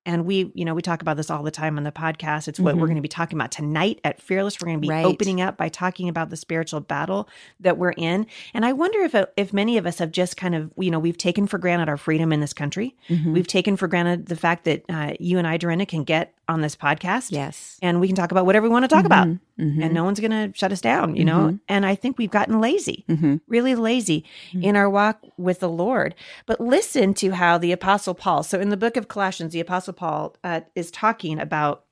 And 0.08 0.24
we, 0.24 0.52
you 0.54 0.64
know, 0.64 0.72
we 0.72 0.82
talk 0.82 1.02
about 1.02 1.16
this 1.16 1.30
all 1.30 1.42
the 1.42 1.50
time 1.50 1.76
on 1.78 1.82
the 1.82 1.90
podcast. 1.90 2.46
It's 2.46 2.60
what 2.60 2.76
Mhm. 2.76 2.78
we're 2.78 2.86
going 2.86 2.94
to 2.96 3.02
be 3.02 3.08
talking 3.08 3.36
about 3.36 3.50
tonight 3.50 4.00
at 4.04 4.22
Fearless. 4.22 4.60
We're 4.60 4.66
going 4.66 4.76
to 4.78 4.80
be 4.80 4.88
Right. 4.88 5.04
opening 5.04 5.40
up 5.40 5.56
by 5.56 5.68
talking 5.68 6.08
about 6.08 6.30
the 6.30 6.36
spiritual 6.36 6.78
battle 6.78 7.28
that 7.58 7.76
we're 7.76 7.90
in. 7.90 8.26
And 8.54 8.64
I 8.64 8.72
wonder 8.72 9.00
if 9.00 9.16
if 9.36 9.52
many 9.52 9.78
of 9.78 9.84
us 9.84 9.98
have 9.98 10.12
just 10.12 10.36
kind 10.36 10.54
of, 10.54 10.72
you 10.78 10.92
know, 10.92 11.00
we've 11.00 11.18
taken 11.18 11.48
for 11.48 11.58
granted 11.58 11.88
our 11.88 11.96
freedom 11.96 12.32
in 12.32 12.38
this 12.38 12.52
country. 12.52 12.94
Mhm. 13.08 13.32
We've 13.32 13.48
taken 13.48 13.76
for 13.76 13.88
granted 13.88 14.26
the 14.26 14.36
fact 14.36 14.62
that 14.66 14.84
uh, 14.88 15.14
you 15.18 15.38
and 15.38 15.46
I, 15.46 15.56
Dorinda, 15.56 15.86
can 15.86 16.04
get 16.04 16.34
on 16.48 16.60
this 16.60 16.76
podcast 16.76 17.32
yes. 17.32 17.76
and 17.82 17.98
we 18.00 18.06
can 18.06 18.14
talk 18.14 18.30
about 18.30 18.46
whatever 18.46 18.62
we 18.62 18.70
want 18.70 18.84
to 18.84 18.88
talk 18.88 19.06
about, 19.06 19.26
Mhm. 19.58 19.76
Mhm. 19.76 19.84
and 19.84 19.94
no 19.94 20.04
one's 20.04 20.20
going 20.20 20.30
to 20.30 20.52
shut 20.58 20.72
us 20.72 20.80
down, 20.80 21.16
you 21.16 21.24
know. 21.24 21.48
Mhm. 21.48 21.60
And 21.68 21.86
I 21.86 21.94
think 21.94 22.18
we've 22.18 22.30
gotten 22.30 22.60
lazy, 22.60 23.04
Mhm. 23.08 23.40
really 23.48 23.74
lazy 23.74 24.24
Mhm. 24.52 24.62
in 24.64 24.76
our 24.76 24.88
walk 24.90 25.20
with 25.38 25.60
the 25.60 25.68
Lord. 25.68 26.14
But 26.46 26.60
listen 26.60 27.14
to 27.14 27.30
how 27.32 27.56
the 27.58 27.72
Apostle 27.72 28.14
Paul. 28.14 28.42
So 28.42 28.60
in 28.60 28.68
the 28.68 28.76
book 28.76 28.96
of 28.96 29.08
Colossians, 29.08 29.52
the 29.52 29.60
Apostle 29.60 29.94
Paul 29.94 30.36
uh, 30.44 30.60
is 30.74 30.90
talking 30.90 31.38
about 31.40 31.84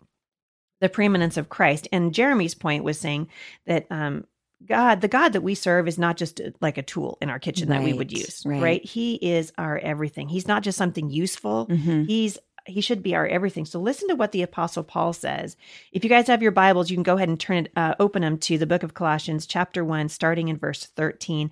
the 0.80 0.88
preeminence 0.90 1.36
of 1.38 1.48
Christ, 1.48 1.88
and 1.92 2.12
Jeremy's 2.12 2.54
point 2.54 2.84
was 2.84 2.98
saying 3.00 3.28
that. 3.66 3.86
Um, 3.90 4.24
God, 4.66 5.02
the 5.02 5.08
God 5.08 5.34
that 5.34 5.42
we 5.42 5.54
serve 5.54 5.86
is 5.86 5.98
not 5.98 6.16
just 6.16 6.40
uh, 6.40 6.44
like 6.62 6.78
a 6.78 6.82
tool 6.82 7.18
in 7.20 7.28
our 7.28 7.38
kitchen 7.38 7.68
that 7.68 7.82
we 7.82 7.92
would 7.92 8.10
use, 8.10 8.42
right. 8.46 8.62
right? 8.62 8.84
He 8.84 9.16
is 9.16 9.52
our 9.58 9.76
everything. 9.78 10.30
He's 10.30 10.48
not 10.48 10.62
just 10.62 10.78
something 10.78 11.10
useful. 11.10 11.66
Mhm. 11.66 12.06
He's 12.06 12.38
he 12.66 12.80
should 12.80 13.02
be 13.02 13.14
our 13.14 13.26
everything. 13.26 13.64
So 13.64 13.80
listen 13.80 14.08
to 14.08 14.14
what 14.14 14.32
the 14.32 14.42
apostle 14.42 14.84
Paul 14.84 15.12
says. 15.12 15.56
If 15.92 16.04
you 16.04 16.10
guys 16.10 16.26
have 16.28 16.42
your 16.42 16.52
Bibles, 16.52 16.90
you 16.90 16.96
can 16.96 17.02
go 17.02 17.16
ahead 17.16 17.28
and 17.28 17.38
turn 17.38 17.66
it, 17.66 17.72
uh, 17.76 17.94
open 18.00 18.22
them 18.22 18.38
to 18.38 18.58
the 18.58 18.66
book 18.66 18.82
of 18.82 18.94
Colossians, 18.94 19.46
chapter 19.46 19.84
one, 19.84 20.08
starting 20.08 20.48
in 20.48 20.56
verse 20.56 20.86
thirteen. 20.86 21.50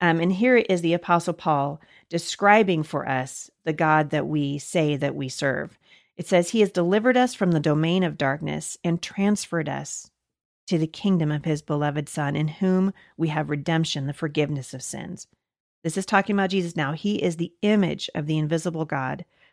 Um, 0.00 0.20
and 0.20 0.32
here 0.32 0.56
is 0.56 0.82
the 0.82 0.94
apostle 0.94 1.34
Paul 1.34 1.80
describing 2.08 2.82
for 2.82 3.08
us 3.08 3.50
the 3.64 3.72
God 3.72 4.10
that 4.10 4.26
we 4.26 4.58
say 4.58 4.96
that 4.96 5.14
we 5.14 5.28
serve. 5.28 5.78
It 6.16 6.26
says, 6.26 6.50
He 6.50 6.60
has 6.60 6.70
delivered 6.70 7.16
us 7.16 7.34
from 7.34 7.52
the 7.52 7.60
domain 7.60 8.02
of 8.02 8.18
darkness 8.18 8.76
and 8.82 9.00
transferred 9.00 9.68
us 9.68 10.10
to 10.66 10.76
the 10.76 10.86
kingdom 10.86 11.30
of 11.30 11.44
His 11.44 11.62
beloved 11.62 12.08
Son, 12.08 12.36
in 12.36 12.48
whom 12.48 12.92
we 13.16 13.28
have 13.28 13.48
redemption, 13.48 14.06
the 14.06 14.12
forgiveness 14.12 14.74
of 14.74 14.82
sins. 14.82 15.26
This 15.84 15.96
is 15.96 16.06
talking 16.06 16.36
about 16.36 16.50
Jesus 16.50 16.76
now. 16.76 16.92
He 16.92 17.22
is 17.22 17.36
the 17.36 17.52
image 17.62 18.10
of 18.14 18.26
the 18.26 18.38
invisible 18.38 18.84
God 18.84 19.24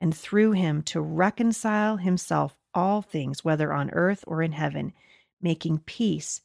and 0.00 0.14
through 0.16 0.52
him 0.52 0.82
to 0.82 1.00
reconcile 1.00 1.96
himself 1.96 2.56
all 2.74 3.02
things, 3.02 3.44
whether 3.44 3.72
on 3.72 3.90
earth 3.90 4.24
or 4.26 4.42
in 4.42 4.52
heaven, 4.52 4.92
making 5.40 5.78
peace 5.80 6.40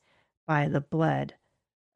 by 0.47 0.67
the 0.67 0.81
blood 0.81 1.31
of 1.31 1.37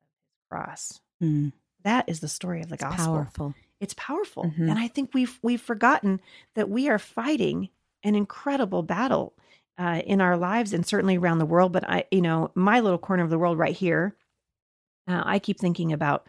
his 0.02 0.48
cross. 0.50 1.02
Mm. 1.22 1.54
That 1.84 2.08
is 2.10 2.20
the 2.20 2.28
story 2.28 2.62
of 2.62 2.70
the 2.70 2.76
It's 2.76 2.84
gospel. 2.84 3.06
powerful. 3.14 3.56
It's 3.80 3.94
powerful. 3.96 4.46
Mhm. 4.46 4.70
And 4.70 4.80
I 4.80 4.88
think 4.88 5.14
we've 5.14 5.38
we've 5.42 5.62
forgotten 5.62 6.20
that 6.56 6.70
we 6.70 6.90
are 6.90 7.00
fighting 7.00 7.70
an 8.04 8.16
incredible 8.16 8.84
battle 8.84 9.34
uh, 9.78 10.02
in 10.06 10.22
our 10.22 10.36
lives 10.38 10.74
and 10.74 10.86
certainly 10.86 11.18
around 11.18 11.38
the 11.38 11.46
world. 11.46 11.72
But 11.72 11.88
I, 11.90 12.06
you 12.12 12.22
know, 12.22 12.52
my 12.56 12.80
little 12.80 12.98
corner 12.98 13.24
of 13.24 13.30
the 13.30 13.38
world 13.38 13.58
right 13.60 13.76
here, 13.76 14.16
uh, 15.08 15.22
I 15.26 15.38
keep 15.40 15.60
thinking 15.60 15.94
about 15.94 16.28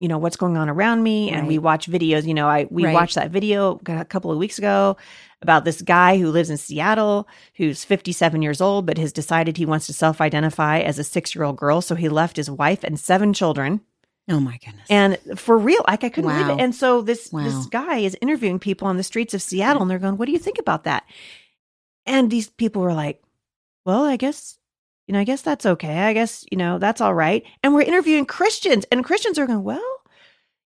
you 0.00 0.08
know 0.08 0.18
what's 0.18 0.36
going 0.36 0.56
on 0.56 0.68
around 0.68 1.02
me 1.02 1.30
and 1.30 1.46
we 1.46 1.56
watch 1.58 1.88
videos 1.88 2.26
you 2.26 2.34
know 2.34 2.46
i 2.48 2.66
we 2.70 2.84
Right. 2.84 2.92
watched 2.94 3.14
that 3.14 3.30
video 3.30 3.80
a 3.86 4.04
couple 4.04 4.30
of 4.30 4.38
weeks 4.38 4.58
ago 4.58 4.96
about 5.40 5.64
this 5.64 5.80
guy 5.82 6.18
who 6.18 6.30
lives 6.30 6.50
in 6.50 6.56
seattle 6.56 7.28
who's 7.56 7.84
57 7.84 8.42
years 8.42 8.60
old 8.60 8.86
but 8.86 8.98
has 8.98 9.12
decided 9.12 9.56
he 9.56 9.64
wants 9.66 9.86
to 9.86 9.92
self-identify 9.92 10.80
as 10.80 10.98
a 10.98 11.04
six-year-old 11.04 11.56
girl 11.56 11.80
so 11.80 11.94
he 11.94 12.08
left 12.08 12.36
his 12.36 12.50
wife 12.50 12.82
and 12.84 12.98
seven 13.00 13.32
children 13.32 13.80
Oh 14.28 14.40
my 14.40 14.56
goodness. 14.64 14.86
and 14.90 15.18
for 15.36 15.56
real 15.56 15.84
like 15.86 16.02
i 16.02 16.08
couldn't 16.08 16.30
believe 16.30 16.48
it 16.58 16.60
and 16.62 16.74
so 16.74 17.00
this 17.02 17.30
Wow. 17.32 17.44
this 17.44 17.66
guy 17.66 17.98
is 17.98 18.16
interviewing 18.20 18.58
people 18.58 18.88
on 18.88 18.96
the 18.96 19.02
streets 19.04 19.32
of 19.34 19.42
seattle 19.42 19.80
and 19.82 19.90
they're 19.90 19.98
going 19.98 20.16
what 20.16 20.26
do 20.26 20.32
you 20.32 20.38
think 20.38 20.58
about 20.58 20.84
that 20.84 21.04
and 22.06 22.30
these 22.30 22.48
people 22.48 22.82
were 22.82 22.94
like 22.94 23.22
well 23.86 24.04
i 24.04 24.16
guess 24.16 24.58
you 25.06 25.12
know 25.12 25.20
i 25.20 25.24
guess 25.24 25.42
that's 25.42 25.66
okay 25.66 25.98
i 26.00 26.12
guess 26.12 26.44
you 26.50 26.56
know 26.56 26.78
that's 26.78 27.00
all 27.00 27.14
right 27.14 27.44
and 27.62 27.74
we're 27.74 27.82
interviewing 27.82 28.24
christians 28.26 28.84
and 28.90 29.04
christians 29.04 29.38
are 29.38 29.46
going 29.46 29.62
well 29.62 29.82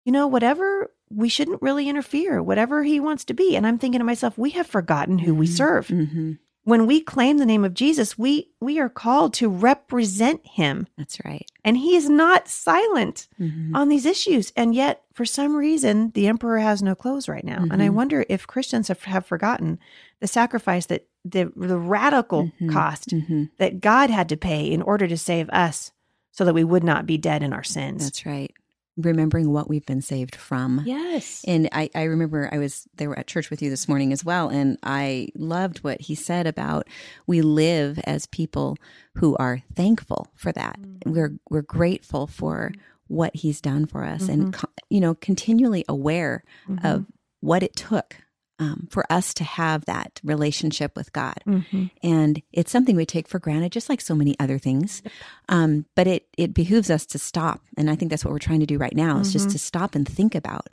you 0.05 0.11
know, 0.11 0.27
whatever, 0.27 0.91
we 1.09 1.29
shouldn't 1.29 1.63
really 1.63 1.89
interfere, 1.89 2.39
whatever 2.43 2.83
he 2.83 2.99
wants 2.99 3.25
to 3.25 3.33
be. 3.33 3.55
And 3.55 3.65
I'm 3.65 3.79
thinking 3.79 3.97
to 3.97 4.05
myself, 4.05 4.37
we 4.37 4.51
have 4.51 4.67
forgotten 4.67 5.17
who 5.17 5.33
we 5.33 5.47
serve. 5.47 5.87
hmm 5.87 6.33
When 6.63 6.85
we 6.85 7.01
claim 7.01 7.39
the 7.39 7.45
name 7.45 7.65
of 7.65 7.73
Jesus, 7.73 8.15
we 8.15 8.51
we 8.61 8.79
are 8.79 8.87
called 8.87 9.33
to 9.35 9.49
represent 9.49 10.45
him. 10.45 10.85
That's 10.95 11.17
right. 11.25 11.47
And 11.63 11.75
he 11.77 11.95
is 11.95 12.07
not 12.07 12.47
silent 12.47 13.27
Mhm. 13.41 13.71
on 13.75 13.89
these 13.89 14.05
issues. 14.05 14.51
And 14.55 14.75
yet, 14.75 15.01
for 15.11 15.25
some 15.25 15.55
reason, 15.55 16.11
the 16.13 16.27
emperor 16.27 16.59
has 16.59 16.83
no 16.83 16.93
clothes 16.93 17.27
right 17.27 17.43
now. 17.43 17.65
And 17.71 17.81
I 17.81 17.87
Mhm. 17.89 17.93
wonder 17.95 18.25
if 18.29 18.45
Christians 18.45 18.89
have, 18.89 19.01
have 19.05 19.25
forgotten 19.25 19.79
the 20.19 20.27
sacrifice 20.27 20.85
that 20.85 21.07
the, 21.25 21.51
the 21.55 21.77
radical 21.79 22.51
Mhm. 22.61 22.71
cost 22.71 23.09
Mhm. 23.09 23.49
that 23.57 23.81
God 23.81 24.09
had 24.11 24.29
to 24.29 24.37
pay 24.37 24.71
in 24.71 24.81
order 24.81 25.07
to 25.07 25.17
save 25.17 25.49
us 25.49 25.91
so 26.31 26.45
that 26.45 26.53
we 26.53 26.63
would 26.63 26.83
not 26.83 27.05
be 27.07 27.17
dead 27.17 27.41
in 27.41 27.51
our 27.51 27.63
sins. 27.63 28.03
That's 28.03 28.25
right. 28.25 28.53
Remembering 28.97 29.51
what 29.51 29.67
we've 29.67 29.85
been 29.85 30.01
saved 30.01 30.35
from. 30.35 30.81
yes. 30.85 31.43
And 31.45 31.67
I, 31.73 31.89
I 31.95 32.03
remember 32.03 32.47
I 32.51 32.59
was 32.59 32.87
they 32.95 33.07
were 33.07 33.17
at 33.19 33.27
church 33.27 33.49
with 33.49 33.61
you 33.61 33.69
this 33.69 33.89
morning 33.89 34.13
as 34.13 34.23
well, 34.23 34.47
and 34.49 34.77
I 34.83 35.29
loved 35.35 35.79
what 35.79 35.99
he 35.99 36.15
said 36.15 36.47
about 36.47 36.87
we 37.27 37.41
live 37.41 37.99
as 38.05 38.25
people 38.27 38.77
who 39.15 39.35
are 39.37 39.63
thankful 39.73 40.27
for 40.35 40.53
that. 40.53 40.79
We're 41.05 41.33
we're 41.49 41.61
grateful 41.63 42.25
for 42.27 42.71
what 43.07 43.35
he's 43.35 43.59
done 43.59 43.85
for 43.85 44.03
us, 44.05 44.29
and 44.29 44.55
you 44.89 45.01
know, 45.01 45.13
continually 45.15 45.83
aware 45.89 46.43
of 46.83 47.05
what 47.41 47.63
it 47.63 47.75
took 47.75 48.15
um, 48.59 48.87
for 48.89 49.05
us 49.11 49.33
to 49.33 49.43
have 49.43 49.85
that 49.85 50.21
relationship 50.23 50.95
with 50.95 51.11
God. 51.11 51.39
Mhm. 51.45 51.91
And 52.01 52.41
it's 52.53 52.71
something 52.71 52.95
we 52.95 53.05
take 53.05 53.27
for 53.27 53.39
granted, 53.39 53.71
just 53.71 53.89
like 53.89 54.01
so 54.01 54.15
many 54.15 54.39
other 54.39 54.57
things. 54.57 55.01
Um, 55.49 55.85
but 55.95 56.07
it 56.07 56.27
it 56.37 56.53
behooves 56.53 56.89
us 56.89 57.05
to 57.07 57.19
stop, 57.19 57.61
and 57.77 57.89
I 57.89 57.95
think 57.95 58.09
that's 58.09 58.23
what 58.23 58.31
we're 58.31 58.39
trying 58.39 58.61
to 58.61 58.65
do 58.65 58.77
right 58.77 58.95
now 58.95 59.19
is 59.19 59.33
just 59.33 59.49
to 59.49 59.59
stop 59.59 59.95
and 59.95 60.07
think 60.07 60.35
about 60.35 60.67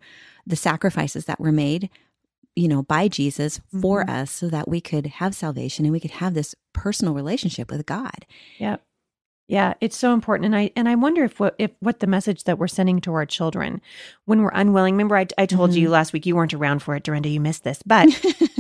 the 0.47 0.57
sacrifices 0.57 1.25
that 1.27 1.41
were 1.41 1.53
made, 1.53 1.91
you 2.55 2.69
know, 2.69 2.83
by 2.83 3.09
Jesus 3.09 3.61
for 3.81 4.09
us, 4.09 4.31
so 4.31 4.49
that 4.49 4.69
we 4.69 4.81
could 4.81 5.07
have 5.07 5.35
salvation 5.35 5.85
and 5.85 5.93
we 5.93 6.01
could 6.01 6.11
have 6.13 6.35
this 6.35 6.55
personal 6.73 7.15
relationship 7.15 7.71
with 7.71 7.85
God. 7.87 8.27
Yeah. 8.59 8.77
Yeah, 9.49 9.75
it's 9.81 9.97
so 9.97 10.15
important, 10.15 10.47
and 10.47 10.57
I 10.57 10.71
and 10.77 10.89
I 10.89 10.95
wonder 10.95 11.25
if 11.25 11.39
what 11.41 11.55
if 11.59 11.73
what 11.81 12.01
the 12.01 12.07
message 12.07 12.45
that 12.45 12.59
we're 12.59 12.69
sending 12.69 13.01
to 13.03 13.13
our 13.13 13.27
children 13.27 13.81
when 14.25 14.43
we're 14.43 14.53
unwilling. 14.55 14.95
Remember, 14.95 15.17
I, 15.17 15.27
I 15.37 15.47
told 15.47 15.75
you 15.75 15.87
mm-hmm. 15.87 15.93
last 15.93 16.13
week 16.13 16.27
you 16.27 16.37
weren't 16.37 16.55
around 16.55 16.81
for 16.81 16.95
it, 16.95 17.03
Dorinda. 17.03 17.29
You 17.29 17.41
missed 17.41 17.65
this, 17.65 17.83
but 17.85 18.09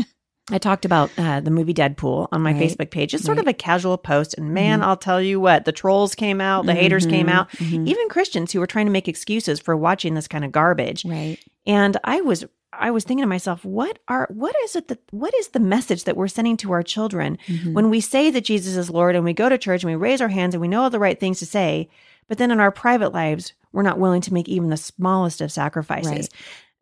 I 0.51 0.59
talked 0.59 0.85
about 0.85 1.11
uh, 1.17 1.41
the 1.41 1.51
movie 1.51 1.73
Deadpool 1.73 2.29
on 2.33 2.43
my 2.43 2.53
Right. 2.53 2.63
Facebook 2.63 2.91
page. 2.91 3.15
It's 3.15 3.25
sort 3.25 3.39
of 3.39 3.47
a 3.47 3.53
casual 3.53 3.97
post, 3.97 4.35
and 4.37 4.53
man, 4.53 4.81
mm-hmm. 4.81 4.89
I'll 4.89 4.97
tell 4.97 5.23
you 5.23 5.41
what, 5.41 5.65
the 5.65 5.73
trolls 5.73 6.15
came 6.15 6.41
out, 6.41 6.67
the 6.67 6.75
haters 6.75 7.07
came 7.07 7.29
mm-hmm, 7.29 7.37
out, 7.37 7.89
even 7.89 8.09
Christians 8.09 8.53
who 8.53 8.61
were 8.61 8.67
trying 8.67 8.87
to 8.87 8.93
make 8.93 9.09
excuses 9.09 9.61
for 9.61 9.77
watching 9.77 10.15
this 10.15 10.29
kind 10.29 10.45
of 10.45 10.53
garbage. 10.53 11.05
Right. 11.05 11.39
And 11.65 11.97
I 12.05 12.21
was 12.21 12.45
I 12.73 12.91
was 12.91 13.05
thinking 13.05 13.23
to 13.23 13.29
myself, 13.29 13.65
what 13.65 13.99
are 14.09 14.27
what 14.31 14.55
is 14.65 14.77
it 14.77 14.89
that 14.89 15.01
what 15.11 15.35
is 15.35 15.49
the 15.49 15.61
message 15.61 16.05
that 16.05 16.17
we're 16.17 16.29
sending 16.29 16.57
to 16.59 16.73
our 16.73 16.83
children 16.83 17.39
Mm-hmm. 17.47 17.75
when 17.75 17.91
we 17.91 18.01
say 18.01 18.31
that 18.31 18.45
Jesus 18.45 18.77
is 18.77 18.91
Lord 18.91 19.15
and 19.15 19.25
we 19.25 19.33
go 19.33 19.49
to 19.49 19.59
church 19.59 19.83
and 19.83 19.91
we 19.91 19.97
raise 19.97 20.21
our 20.21 20.29
hands 20.29 20.55
and 20.55 20.61
we 20.61 20.69
know 20.69 20.83
all 20.83 20.91
the 20.91 20.99
right 20.99 21.19
things 21.19 21.39
to 21.41 21.47
say, 21.47 21.89
but 22.29 22.39
then 22.39 22.51
in 22.51 22.61
our 22.61 22.71
private 22.71 23.13
lives 23.13 23.53
we're 23.73 23.83
not 23.83 23.99
willing 23.99 24.21
to 24.23 24.33
make 24.35 24.49
even 24.49 24.71
the 24.71 24.77
smallest 24.77 25.41
of 25.41 25.51
sacrifices. 25.51 26.11
Right. 26.11 26.29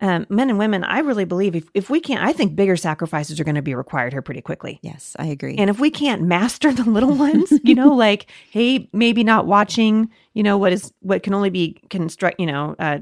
Um, 0.03 0.27
men 0.31 0.49
and 0.49 0.59
women, 0.59 0.83
I 0.83 1.01
really 1.01 1.27
believe 1.27 1.55
if, 1.55 1.69
if 1.75 1.91
we 1.91 2.01
can't, 2.01 2.25
I 2.25 2.33
think 2.33 2.57
bigger 2.57 2.77
sacrifices 2.77 3.39
are 3.39 3.45
going 3.45 3.55
to 3.57 3.63
be 3.63 3.75
required 3.75 4.15
here 4.15 4.23
pretty 4.23 4.41
quickly. 4.41 4.79
Yes, 4.83 5.15
I 5.19 5.27
agree. 5.27 5.57
And 5.57 5.69
if 5.69 5.79
we 5.79 5.91
can't 5.91 6.23
master 6.23 6.73
the 6.73 6.89
little 6.89 7.15
ones, 7.15 7.53
you 7.63 7.75
know, 7.75 7.93
like, 7.93 8.31
hey, 8.51 8.89
maybe 8.95 9.23
not 9.23 9.47
watching, 9.47 10.11
you 10.33 10.43
know, 10.43 10.57
what 10.57 10.73
is 10.73 10.93
what 11.01 11.23
can 11.23 11.35
only 11.35 11.51
be 11.51 11.83
construct, 11.91 12.41
you 12.41 12.47
know, 12.47 12.75
uh, 12.79 13.01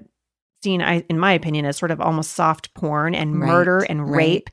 seen, 0.63 0.83
I, 0.83 1.01
in 1.09 1.19
my 1.19 1.33
opinion, 1.33 1.65
as 1.65 1.77
sort 1.77 1.91
of 1.91 2.01
almost 2.01 2.33
soft 2.33 2.75
porn 2.75 3.15
and 3.15 3.39
Right, 3.41 3.49
murder 3.49 3.79
and 3.89 4.03
right. 4.11 4.17
rape. 4.17 4.51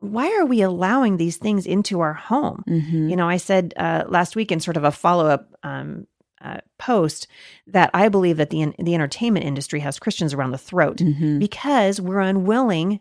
Why 0.00 0.34
are 0.38 0.46
we 0.46 0.62
allowing 0.62 1.16
these 1.16 1.36
things 1.36 1.66
into 1.66 2.00
our 2.00 2.14
home? 2.14 2.64
Mhm. 2.68 3.10
You 3.10 3.16
know, 3.16 3.28
I 3.28 3.36
said 3.36 3.74
uh, 3.76 4.04
last 4.08 4.34
week 4.36 4.50
in 4.50 4.60
sort 4.60 4.76
of 4.76 4.84
a 4.84 4.90
follow 4.90 5.26
up 5.26 5.48
um, 5.62 6.06
uh, 6.42 6.58
post 6.78 7.26
that 7.66 7.90
I 7.92 8.08
believe 8.08 8.38
that 8.38 8.48
the 8.50 8.72
the 8.78 8.94
entertainment 8.94 9.44
industry 9.44 9.80
has 9.80 9.98
Christians 9.98 10.32
around 10.32 10.52
the 10.52 10.58
throat 10.58 10.98
Mhm. 10.98 11.38
because 11.38 12.00
we're 12.00 12.20
unwilling 12.20 13.00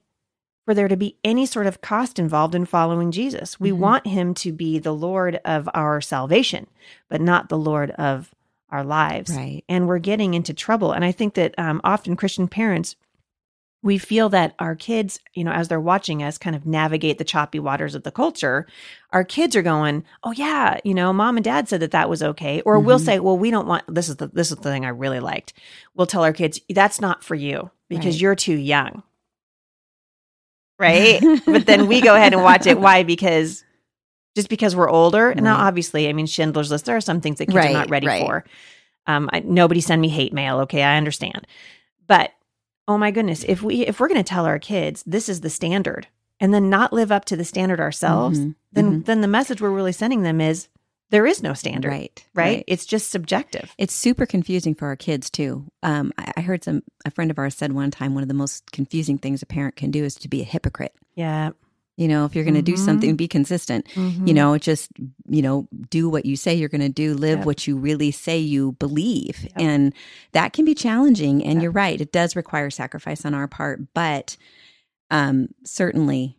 for 0.66 0.74
there 0.74 0.90
to 0.90 0.98
be 0.98 1.18
any 1.24 1.46
sort 1.46 1.66
of 1.66 1.80
cost 1.82 2.20
involved 2.20 2.54
in 2.54 2.66
following 2.66 3.12
Jesus. 3.12 3.60
We 3.60 3.72
Mhm. 3.72 3.78
want 3.78 4.08
him 4.08 4.34
to 4.36 4.52
be 4.52 4.78
the 4.78 4.92
Lord 4.94 5.40
of 5.46 5.70
our 5.74 6.02
salvation, 6.02 6.68
but 7.10 7.22
not 7.22 7.48
the 7.48 7.58
Lord 7.58 7.92
of 7.92 8.36
our 8.72 8.84
lives. 8.84 9.32
Right. 9.32 9.64
And 9.70 9.88
we're 9.88 10.00
getting 10.00 10.34
into 10.34 10.54
trouble. 10.54 10.92
And 10.92 11.04
I 11.06 11.12
think 11.12 11.34
that 11.36 11.58
um, 11.58 11.82
often 11.84 12.16
Christian 12.16 12.48
parents, 12.48 12.96
we 13.82 13.98
feel 13.98 14.28
that 14.30 14.56
our 14.60 14.76
kids, 14.76 15.20
you 15.34 15.44
know, 15.46 15.52
as 15.52 15.70
they're 15.70 15.80
watching 15.80 16.22
us 16.22 16.38
kind 16.38 16.56
of 16.56 16.66
navigate 16.66 17.18
the 17.18 17.24
choppy 17.24 17.60
waters 17.60 17.96
of 17.96 18.04
the 18.04 18.12
culture, 18.12 18.68
our 19.12 19.24
kids 19.24 19.56
are 19.56 19.62
going, 19.62 20.04
"Oh 20.24 20.32
yeah, 20.32 20.80
you 20.84 20.94
know, 20.94 21.14
mom 21.14 21.38
and 21.38 21.44
dad 21.46 21.70
said 21.70 21.80
that 21.80 21.92
that 21.92 22.10
was 22.10 22.22
okay." 22.22 22.60
Or 22.62 22.80
we'll 22.82 23.00
Mhm. 23.00 23.06
say, 23.06 23.20
"Well, 23.22 23.38
we 23.38 23.52
don't 23.52 23.68
want 23.68 23.84
this 23.88 24.10
is 24.10 24.18
the 24.18 24.28
this 24.28 24.52
is 24.52 24.58
the 24.58 24.64
thing 24.70 24.84
I 24.86 24.90
really 24.90 25.22
liked." 25.22 25.54
We'll 25.96 26.08
tell 26.08 26.26
our 26.26 26.34
kids, 26.34 26.60
"That's 26.70 27.00
not 27.00 27.24
for 27.24 27.36
you 27.36 27.72
because 27.88 28.16
Right. 28.16 28.22
you're 28.22 28.36
too 28.36 28.56
young." 28.58 29.02
Right? 30.78 31.22
but 31.46 31.66
then 31.66 31.88
we 31.88 32.00
go 32.02 32.16
ahead 32.16 32.34
and 32.34 32.42
watch 32.44 32.66
it 32.66 32.80
why? 32.80 33.04
Because 33.04 33.64
just 34.40 34.50
because 34.50 34.76
we're 34.76 34.90
older. 34.90 35.30
And 35.30 35.44
now 35.44 35.58
obviously, 35.58 36.08
I 36.10 36.14
mean 36.14 36.26
Schindler's 36.26 36.72
List 36.72 36.86
there 36.86 36.96
are 36.96 37.02
some 37.02 37.22
things 37.22 37.38
that 37.40 37.48
kids 37.48 37.66
are 37.66 37.74
not 37.74 37.90
ready 37.90 38.08
right. 38.08 38.22
for. 38.26 38.46
Um 39.08 39.30
I, 39.34 39.40
nobody 39.42 39.82
send 39.82 40.02
me 40.02 40.10
hate 40.10 40.34
mail, 40.34 40.60
okay? 40.62 40.84
I 40.84 40.98
understand. 40.98 41.46
But 42.08 42.32
oh 42.88 42.98
my 42.98 43.12
goodness, 43.12 43.44
if 43.48 43.62
we 43.62 43.86
if 43.86 44.00
we're 44.00 44.08
going 44.08 44.24
to 44.24 44.24
tell 44.36 44.46
our 44.46 44.60
kids 44.60 45.04
this 45.06 45.30
is 45.30 45.42
the 45.42 45.50
standard 45.50 46.08
and 46.40 46.54
then 46.54 46.70
not 46.70 46.94
live 46.94 47.12
up 47.12 47.26
to 47.26 47.36
the 47.36 47.46
standard 47.46 47.80
ourselves, 47.80 48.40
Mhm. 48.40 48.56
then 48.72 49.02
then 49.04 49.22
the 49.22 49.28
message 49.28 49.62
we're 49.62 49.70
really 49.70 49.92
sending 49.92 50.24
them 50.24 50.40
is 50.42 50.68
there 51.12 51.26
is 51.26 51.42
no 51.42 51.54
standard, 51.54 51.90
Right. 51.90 52.26
right? 52.36 52.64
It's 52.68 52.86
just 52.86 53.10
subjective. 53.12 53.74
It's 53.80 53.94
super 53.96 54.26
confusing 54.28 54.76
for 54.76 54.88
our 54.88 54.96
kids 54.96 55.30
too. 55.32 55.66
Um, 55.82 56.14
I, 56.20 56.32
I 56.38 56.42
heard 56.42 56.64
some 56.64 56.82
a 57.06 57.12
friend 57.12 57.32
of 57.32 57.40
ours 57.40 57.56
said 57.56 57.72
one 57.74 57.92
time 57.92 58.14
one 58.14 58.24
of 58.24 58.28
the 58.30 58.36
most 58.36 58.72
confusing 58.72 59.18
things 59.18 59.42
a 59.42 59.46
parent 59.48 59.76
can 59.76 59.92
do 59.92 60.04
is 60.04 60.16
to 60.16 60.28
be 60.28 60.42
a 60.42 60.46
hypocrite. 60.46 60.94
Yeah. 61.16 61.52
You 62.00 62.08
know, 62.08 62.24
if 62.24 62.34
you're 62.34 62.46
going 62.46 62.54
to 62.56 62.62
do 62.62 62.76
Mhm. 62.76 62.86
something, 62.86 63.16
be 63.18 63.28
consistent. 63.28 63.86
You 64.26 64.34
know, 64.34 64.58
just 64.58 64.90
you 65.30 65.42
know, 65.42 65.68
do 65.90 66.10
what 66.10 66.26
you 66.26 66.36
say 66.38 66.56
you're 66.56 66.70
going 66.70 66.80
to 66.82 66.88
do. 66.90 67.14
Live 67.14 67.40
Yep. 67.40 67.46
what 67.46 67.68
you 67.68 67.76
really 67.78 68.10
say 68.12 68.40
you 68.40 68.72
believe, 68.80 69.38
Yep. 69.44 69.52
and 69.58 69.94
that 70.32 70.54
can 70.54 70.64
be 70.64 70.74
challenging. 70.74 71.44
And 71.44 71.56
Yep. 71.56 71.62
you're 71.64 71.72
right; 71.74 72.00
it 72.00 72.12
does 72.14 72.36
require 72.38 72.70
sacrifice 72.70 73.26
on 73.26 73.34
our 73.34 73.48
part, 73.50 73.94
but 73.94 74.38
um, 75.12 75.50
certainly 75.66 76.38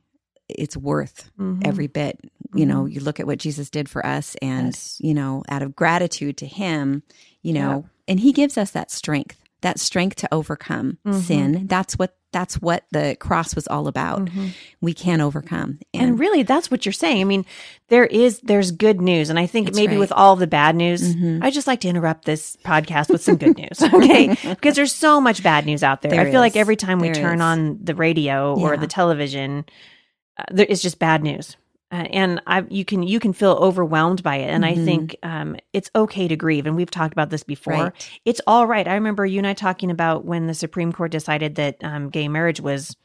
it's 0.48 0.76
worth 0.76 1.30
Mhm. 1.38 1.60
every 1.64 1.86
bit. 1.88 2.18
You 2.54 2.64
know, 2.66 2.86
you 2.86 3.00
look 3.00 3.20
at 3.20 3.26
what 3.26 3.38
Jesus 3.38 3.68
did 3.70 3.88
for 3.88 4.04
us, 4.04 4.36
and 4.40 4.68
Yes. 4.68 4.96
you 5.00 5.12
know, 5.14 5.42
out 5.48 5.62
of 5.62 5.76
gratitude 5.76 6.36
to 6.38 6.46
Him, 6.46 7.02
you 7.42 7.52
know, 7.52 7.84
and 8.08 8.18
He 8.20 8.32
gives 8.32 8.56
us 8.56 8.70
that 8.72 8.90
strength, 8.90 9.36
that 9.60 9.78
strength 9.78 10.16
to 10.16 10.28
overcome 10.32 10.98
Mhm. 11.04 11.20
sin. 11.22 11.66
That's 11.68 11.98
what 11.98 12.16
that's 12.32 12.54
what 12.62 12.84
the 12.92 13.16
cross 13.18 13.54
was 13.56 13.66
all 13.66 13.88
about. 13.88 14.26
Mhm. 14.26 14.50
We 14.80 14.94
can 14.94 15.20
overcome, 15.20 15.80
And 15.92 16.18
really, 16.18 16.42
that's 16.44 16.70
what 16.70 16.86
you're 16.86 16.92
saying. 16.92 17.20
I 17.20 17.24
mean, 17.24 17.44
there 17.88 18.06
is 18.06 18.40
there's 18.40 18.70
good 18.70 19.00
news, 19.00 19.30
and 19.30 19.38
I 19.38 19.46
think 19.46 19.74
maybe 19.74 19.94
right. 19.94 19.98
with 19.98 20.12
all 20.12 20.36
the 20.36 20.46
bad 20.46 20.76
news, 20.76 21.14
Mhm. 21.14 21.42
I 21.42 21.50
just 21.50 21.66
like 21.66 21.80
to 21.80 21.88
interrupt 21.88 22.24
this 22.26 22.56
podcast 22.64 23.10
with 23.10 23.22
some 23.22 23.36
good 23.36 23.56
news, 23.58 23.82
okay? 23.94 24.36
Because 24.44 24.76
there's 24.76 24.92
so 24.94 25.20
much 25.20 25.42
bad 25.42 25.66
news 25.66 25.82
out 25.82 26.02
there. 26.02 26.12
There 26.12 26.20
I 26.20 26.30
feel 26.30 26.40
like 26.40 26.56
every 26.56 26.76
time 26.76 27.00
we 27.00 27.08
There 27.08 27.22
turn 27.22 27.36
is. 27.38 27.42
on 27.42 27.78
the 27.82 27.94
radio 27.94 28.54
or 28.54 28.74
Yeah. 28.74 28.80
the 28.80 28.86
television, 28.86 29.64
uh, 30.38 30.44
there 30.52 30.66
is 30.66 30.80
just 30.82 30.98
bad 31.00 31.22
news. 31.24 31.56
Uh, 31.92 32.06
and 32.10 32.40
I, 32.46 32.64
you 32.68 32.84
can 32.84 33.02
you 33.02 33.18
can 33.18 33.32
feel 33.32 33.52
overwhelmed 33.52 34.22
by 34.22 34.36
it, 34.36 34.50
and 34.50 34.64
I 34.64 34.74
Mhm. 34.74 34.84
think 34.84 35.16
um, 35.24 35.56
it's 35.72 35.90
okay 35.96 36.28
to 36.28 36.36
grieve. 36.36 36.64
And 36.66 36.76
we've 36.76 36.90
talked 36.90 37.12
about 37.12 37.30
this 37.30 37.42
before. 37.42 37.74
Right. 37.74 38.20
It's 38.24 38.40
all 38.46 38.66
right. 38.68 38.86
I 38.86 38.94
remember 38.94 39.26
you 39.26 39.38
and 39.38 39.46
I 39.46 39.54
talking 39.54 39.90
about 39.90 40.24
when 40.24 40.46
the 40.46 40.54
Supreme 40.54 40.92
Court 40.92 41.10
decided 41.10 41.56
that 41.56 41.76
um, 41.82 42.08
gay 42.08 42.28
marriage 42.28 42.60
was 42.60 42.96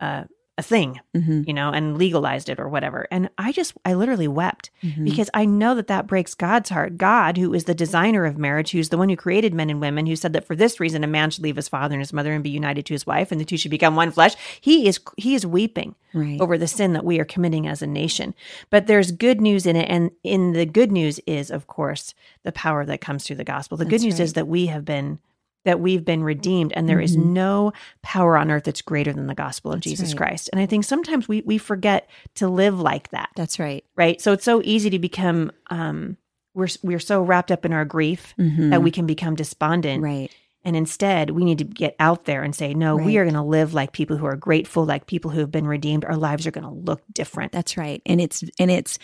uh, 0.00 0.24
a 0.58 0.62
thing, 0.62 1.00
hmm 1.14 1.42
you 1.46 1.52
know, 1.52 1.70
and 1.70 1.98
legalized 1.98 2.48
it 2.48 2.58
or 2.58 2.68
whatever. 2.68 3.06
And 3.10 3.28
I 3.36 3.52
just, 3.52 3.74
I 3.84 3.92
literally 3.94 4.26
wept 4.26 4.70
Mhm. 4.82 5.04
because 5.04 5.28
I 5.34 5.44
know 5.44 5.74
that 5.74 5.86
that 5.88 6.06
breaks 6.06 6.32
God's 6.34 6.70
heart. 6.70 6.96
God, 6.96 7.36
who 7.36 7.52
is 7.52 7.64
the 7.64 7.74
designer 7.74 8.24
of 8.24 8.38
marriage, 8.38 8.70
who's 8.70 8.88
the 8.88 8.96
one 8.96 9.10
who 9.10 9.16
created 9.16 9.52
men 9.52 9.68
and 9.68 9.80
women, 9.80 10.06
who 10.06 10.16
said 10.16 10.32
that 10.32 10.46
for 10.46 10.56
this 10.56 10.80
reason 10.80 11.04
a 11.04 11.06
man 11.06 11.30
should 11.30 11.44
leave 11.44 11.56
his 11.56 11.68
father 11.68 11.94
and 11.94 12.00
his 12.00 12.12
mother 12.12 12.32
and 12.32 12.42
be 12.42 12.50
united 12.50 12.86
to 12.86 12.94
his 12.94 13.06
wife, 13.06 13.30
and 13.30 13.40
the 13.40 13.44
two 13.44 13.58
should 13.58 13.70
become 13.70 13.96
one 13.96 14.10
flesh. 14.10 14.34
He 14.60 14.88
is, 14.88 14.98
he 15.18 15.34
is 15.34 15.44
weeping 15.46 15.94
right. 16.14 16.40
over 16.40 16.56
the 16.56 16.66
sin 16.66 16.94
that 16.94 17.04
we 17.04 17.20
are 17.20 17.24
committing 17.26 17.66
as 17.66 17.82
a 17.82 17.86
nation. 17.86 18.34
But 18.70 18.86
there's 18.86 19.12
good 19.12 19.40
news 19.42 19.66
in 19.66 19.76
it. 19.76 19.88
And 19.90 20.10
in 20.24 20.52
the 20.52 20.64
good 20.66 20.90
news 20.90 21.20
is, 21.26 21.50
of 21.50 21.66
course, 21.66 22.14
the 22.44 22.52
power 22.52 22.84
that 22.86 23.00
comes 23.02 23.24
through 23.24 23.36
the 23.36 23.44
gospel. 23.44 23.76
The 23.76 23.84
good 23.84 24.00
news 24.02 24.14
right. 24.14 24.20
is 24.24 24.32
that 24.32 24.48
we 24.48 24.66
have 24.66 24.84
been 24.86 25.18
that 25.66 25.80
we've 25.80 26.04
been 26.04 26.24
redeemed 26.24 26.72
and 26.72 26.88
there 26.88 27.00
is 27.00 27.16
Mhm. 27.16 27.26
no 27.26 27.72
power 28.02 28.38
on 28.38 28.50
earth 28.50 28.64
that's 28.64 28.80
greater 28.82 29.12
than 29.12 29.26
the 29.26 29.34
gospel 29.34 29.72
of 29.72 29.76
That's 29.78 29.84
Jesus 29.88 30.08
right. 30.12 30.16
Christ. 30.28 30.48
And 30.52 30.60
I 30.60 30.66
think 30.66 30.84
sometimes 30.84 31.28
we 31.28 31.42
we 31.44 31.58
forget 31.58 32.08
to 32.36 32.48
live 32.48 32.80
like 32.80 33.10
that. 33.10 33.28
That's 33.36 33.58
right. 33.58 33.84
Right? 33.96 34.20
So 34.20 34.32
it's 34.32 34.44
so 34.44 34.62
easy 34.64 34.88
to 34.90 34.98
become 34.98 35.52
um 35.70 36.16
we're 36.54 36.68
we're 36.82 36.98
so 37.00 37.20
wrapped 37.20 37.52
up 37.52 37.66
in 37.66 37.72
our 37.74 37.84
grief 37.84 38.32
Mhm. 38.38 38.70
that 38.70 38.82
we 38.82 38.90
can 38.90 39.04
become 39.06 39.34
despondent. 39.34 40.02
right. 40.02 40.30
And 40.64 40.74
instead, 40.74 41.30
we 41.30 41.44
need 41.44 41.58
to 41.58 41.64
get 41.64 41.94
out 42.00 42.24
there 42.24 42.42
and 42.42 42.52
say, 42.52 42.74
no, 42.74 42.96
we 42.96 43.18
are 43.18 43.24
going 43.24 43.34
to 43.36 43.42
live 43.42 43.72
like 43.72 43.92
people 43.92 44.16
who 44.16 44.26
are 44.26 44.34
grateful, 44.34 44.84
like 44.84 45.06
people 45.06 45.30
who 45.30 45.38
have 45.38 45.52
been 45.52 45.68
redeemed. 45.68 46.04
Our 46.04 46.16
lives 46.16 46.44
are 46.44 46.50
going 46.50 46.64
to 46.66 46.70
look 46.90 47.02
different. 47.12 47.52
That's 47.52 47.76
right. 47.76 48.02
And 48.04 48.20
it's 48.20 48.42
and 48.58 48.68
it's 48.68 48.98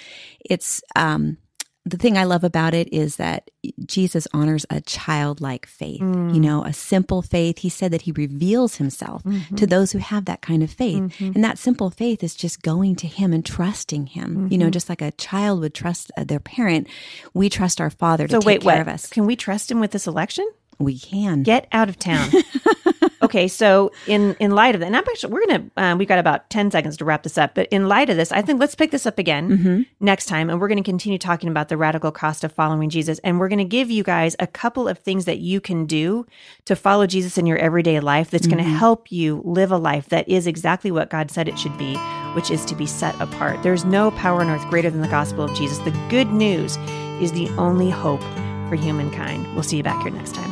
it's 0.44 0.82
um 0.96 1.36
the 1.84 1.96
thing 1.96 2.16
I 2.16 2.24
love 2.24 2.44
about 2.44 2.74
it 2.74 2.92
is 2.92 3.16
that 3.16 3.50
Jesus 3.84 4.28
honors 4.32 4.64
a 4.70 4.80
childlike 4.80 5.66
faith, 5.66 6.00
you 6.00 6.06
mm. 6.06 6.34
know, 6.40 6.64
a 6.64 6.72
simple 6.72 7.22
faith. 7.22 7.58
He 7.58 7.68
said 7.68 7.92
that 7.92 8.02
he 8.02 8.12
reveals 8.12 8.76
himself 8.76 9.24
mm-hmm. 9.24 9.56
to 9.56 9.66
those 9.66 9.90
who 9.90 9.98
have 9.98 10.26
that 10.26 10.42
kind 10.42 10.62
of 10.62 10.70
faith. 10.70 11.02
Mm-hmm. 11.02 11.32
And 11.34 11.42
that 11.42 11.58
simple 11.58 11.90
faith 11.90 12.22
is 12.22 12.36
just 12.36 12.62
going 12.62 12.94
to 12.96 13.08
him 13.08 13.32
and 13.32 13.44
trusting 13.44 14.06
him. 14.06 14.48
You 14.50 14.58
know, 14.58 14.66
mm-hmm. 14.66 14.72
just 14.72 14.88
like 14.88 15.02
a 15.02 15.10
child 15.12 15.60
would 15.60 15.74
trust 15.74 16.12
uh, 16.16 16.22
their 16.22 16.40
parent, 16.40 16.86
we 17.34 17.48
trust 17.48 17.80
our 17.80 17.90
father 17.90 18.28
to 18.28 18.32
So 18.32 18.40
take 18.40 18.46
wait, 18.46 18.60
care 18.62 18.74
what? 18.74 18.80
of 18.80 18.88
us. 18.88 19.08
Can 19.08 19.26
we 19.26 19.34
trust 19.34 19.70
him 19.70 19.80
with 19.80 19.90
this 19.90 20.06
election? 20.06 20.48
We 20.78 20.98
can. 20.98 21.42
Get 21.42 21.68
out 21.72 21.88
of 21.88 21.98
town. 21.98 22.28
okay, 23.22 23.46
so 23.46 23.90
in 24.06 24.34
in 24.40 24.50
light 24.52 24.74
of 24.74 24.80
that, 24.80 24.86
and 24.86 24.96
I'm 24.96 25.04
actually 25.08 25.32
we're 25.32 25.46
gonna 25.46 25.64
um, 25.76 25.98
we've 25.98 26.08
got 26.08 26.18
about 26.18 26.50
ten 26.50 26.70
seconds 26.70 26.96
to 26.96 27.04
wrap 27.04 27.22
this 27.22 27.38
up. 27.38 27.54
But 27.54 27.68
in 27.70 27.88
light 27.88 28.10
of 28.10 28.16
this, 28.16 28.32
I 28.32 28.42
think 28.42 28.58
let's 28.58 28.74
pick 28.74 28.90
this 28.90 29.06
up 29.06 29.18
again 29.18 29.48
Mm-hmm. 29.50 29.82
next 30.00 30.26
time, 30.26 30.50
and 30.50 30.60
we're 30.60 30.68
going 30.68 30.82
to 30.82 30.88
continue 30.88 31.18
talking 31.18 31.48
about 31.48 31.68
the 31.68 31.76
radical 31.76 32.10
cost 32.10 32.42
of 32.42 32.52
following 32.52 32.90
Jesus, 32.90 33.18
and 33.20 33.38
we're 33.38 33.48
going 33.48 33.58
to 33.58 33.64
give 33.64 33.90
you 33.90 34.02
guys 34.02 34.34
a 34.40 34.46
couple 34.46 34.88
of 34.88 34.98
things 34.98 35.24
that 35.26 35.38
you 35.38 35.60
can 35.60 35.86
do 35.86 36.26
to 36.64 36.74
follow 36.74 37.06
Jesus 37.06 37.38
in 37.38 37.46
your 37.46 37.58
everyday 37.58 38.00
life. 38.00 38.30
That's 38.30 38.46
going 38.46 38.58
to 38.58 38.62
Mm-hmm. 38.64 38.76
help 38.76 39.10
you 39.12 39.42
live 39.44 39.70
a 39.72 39.78
life 39.78 40.08
that 40.08 40.28
is 40.28 40.46
exactly 40.46 40.90
what 40.90 41.10
God 41.10 41.30
said 41.30 41.48
it 41.48 41.58
should 41.58 41.76
be, 41.78 41.96
which 42.34 42.50
is 42.50 42.64
to 42.66 42.74
be 42.74 42.86
set 42.86 43.18
apart. 43.20 43.62
There's 43.62 43.84
no 43.84 44.10
power 44.12 44.40
on 44.40 44.48
earth 44.50 44.66
greater 44.70 44.90
than 44.90 45.00
the 45.00 45.08
gospel 45.08 45.44
of 45.44 45.54
Jesus. 45.54 45.78
The 45.78 45.90
good 46.08 46.28
news 46.32 46.76
is 47.20 47.32
the 47.32 47.48
only 47.58 47.90
hope 47.90 48.22
for 48.68 48.76
humankind. 48.76 49.52
We'll 49.54 49.62
see 49.64 49.76
you 49.76 49.82
back 49.82 50.00
here 50.02 50.10
next 50.12 50.34
time. 50.34 50.51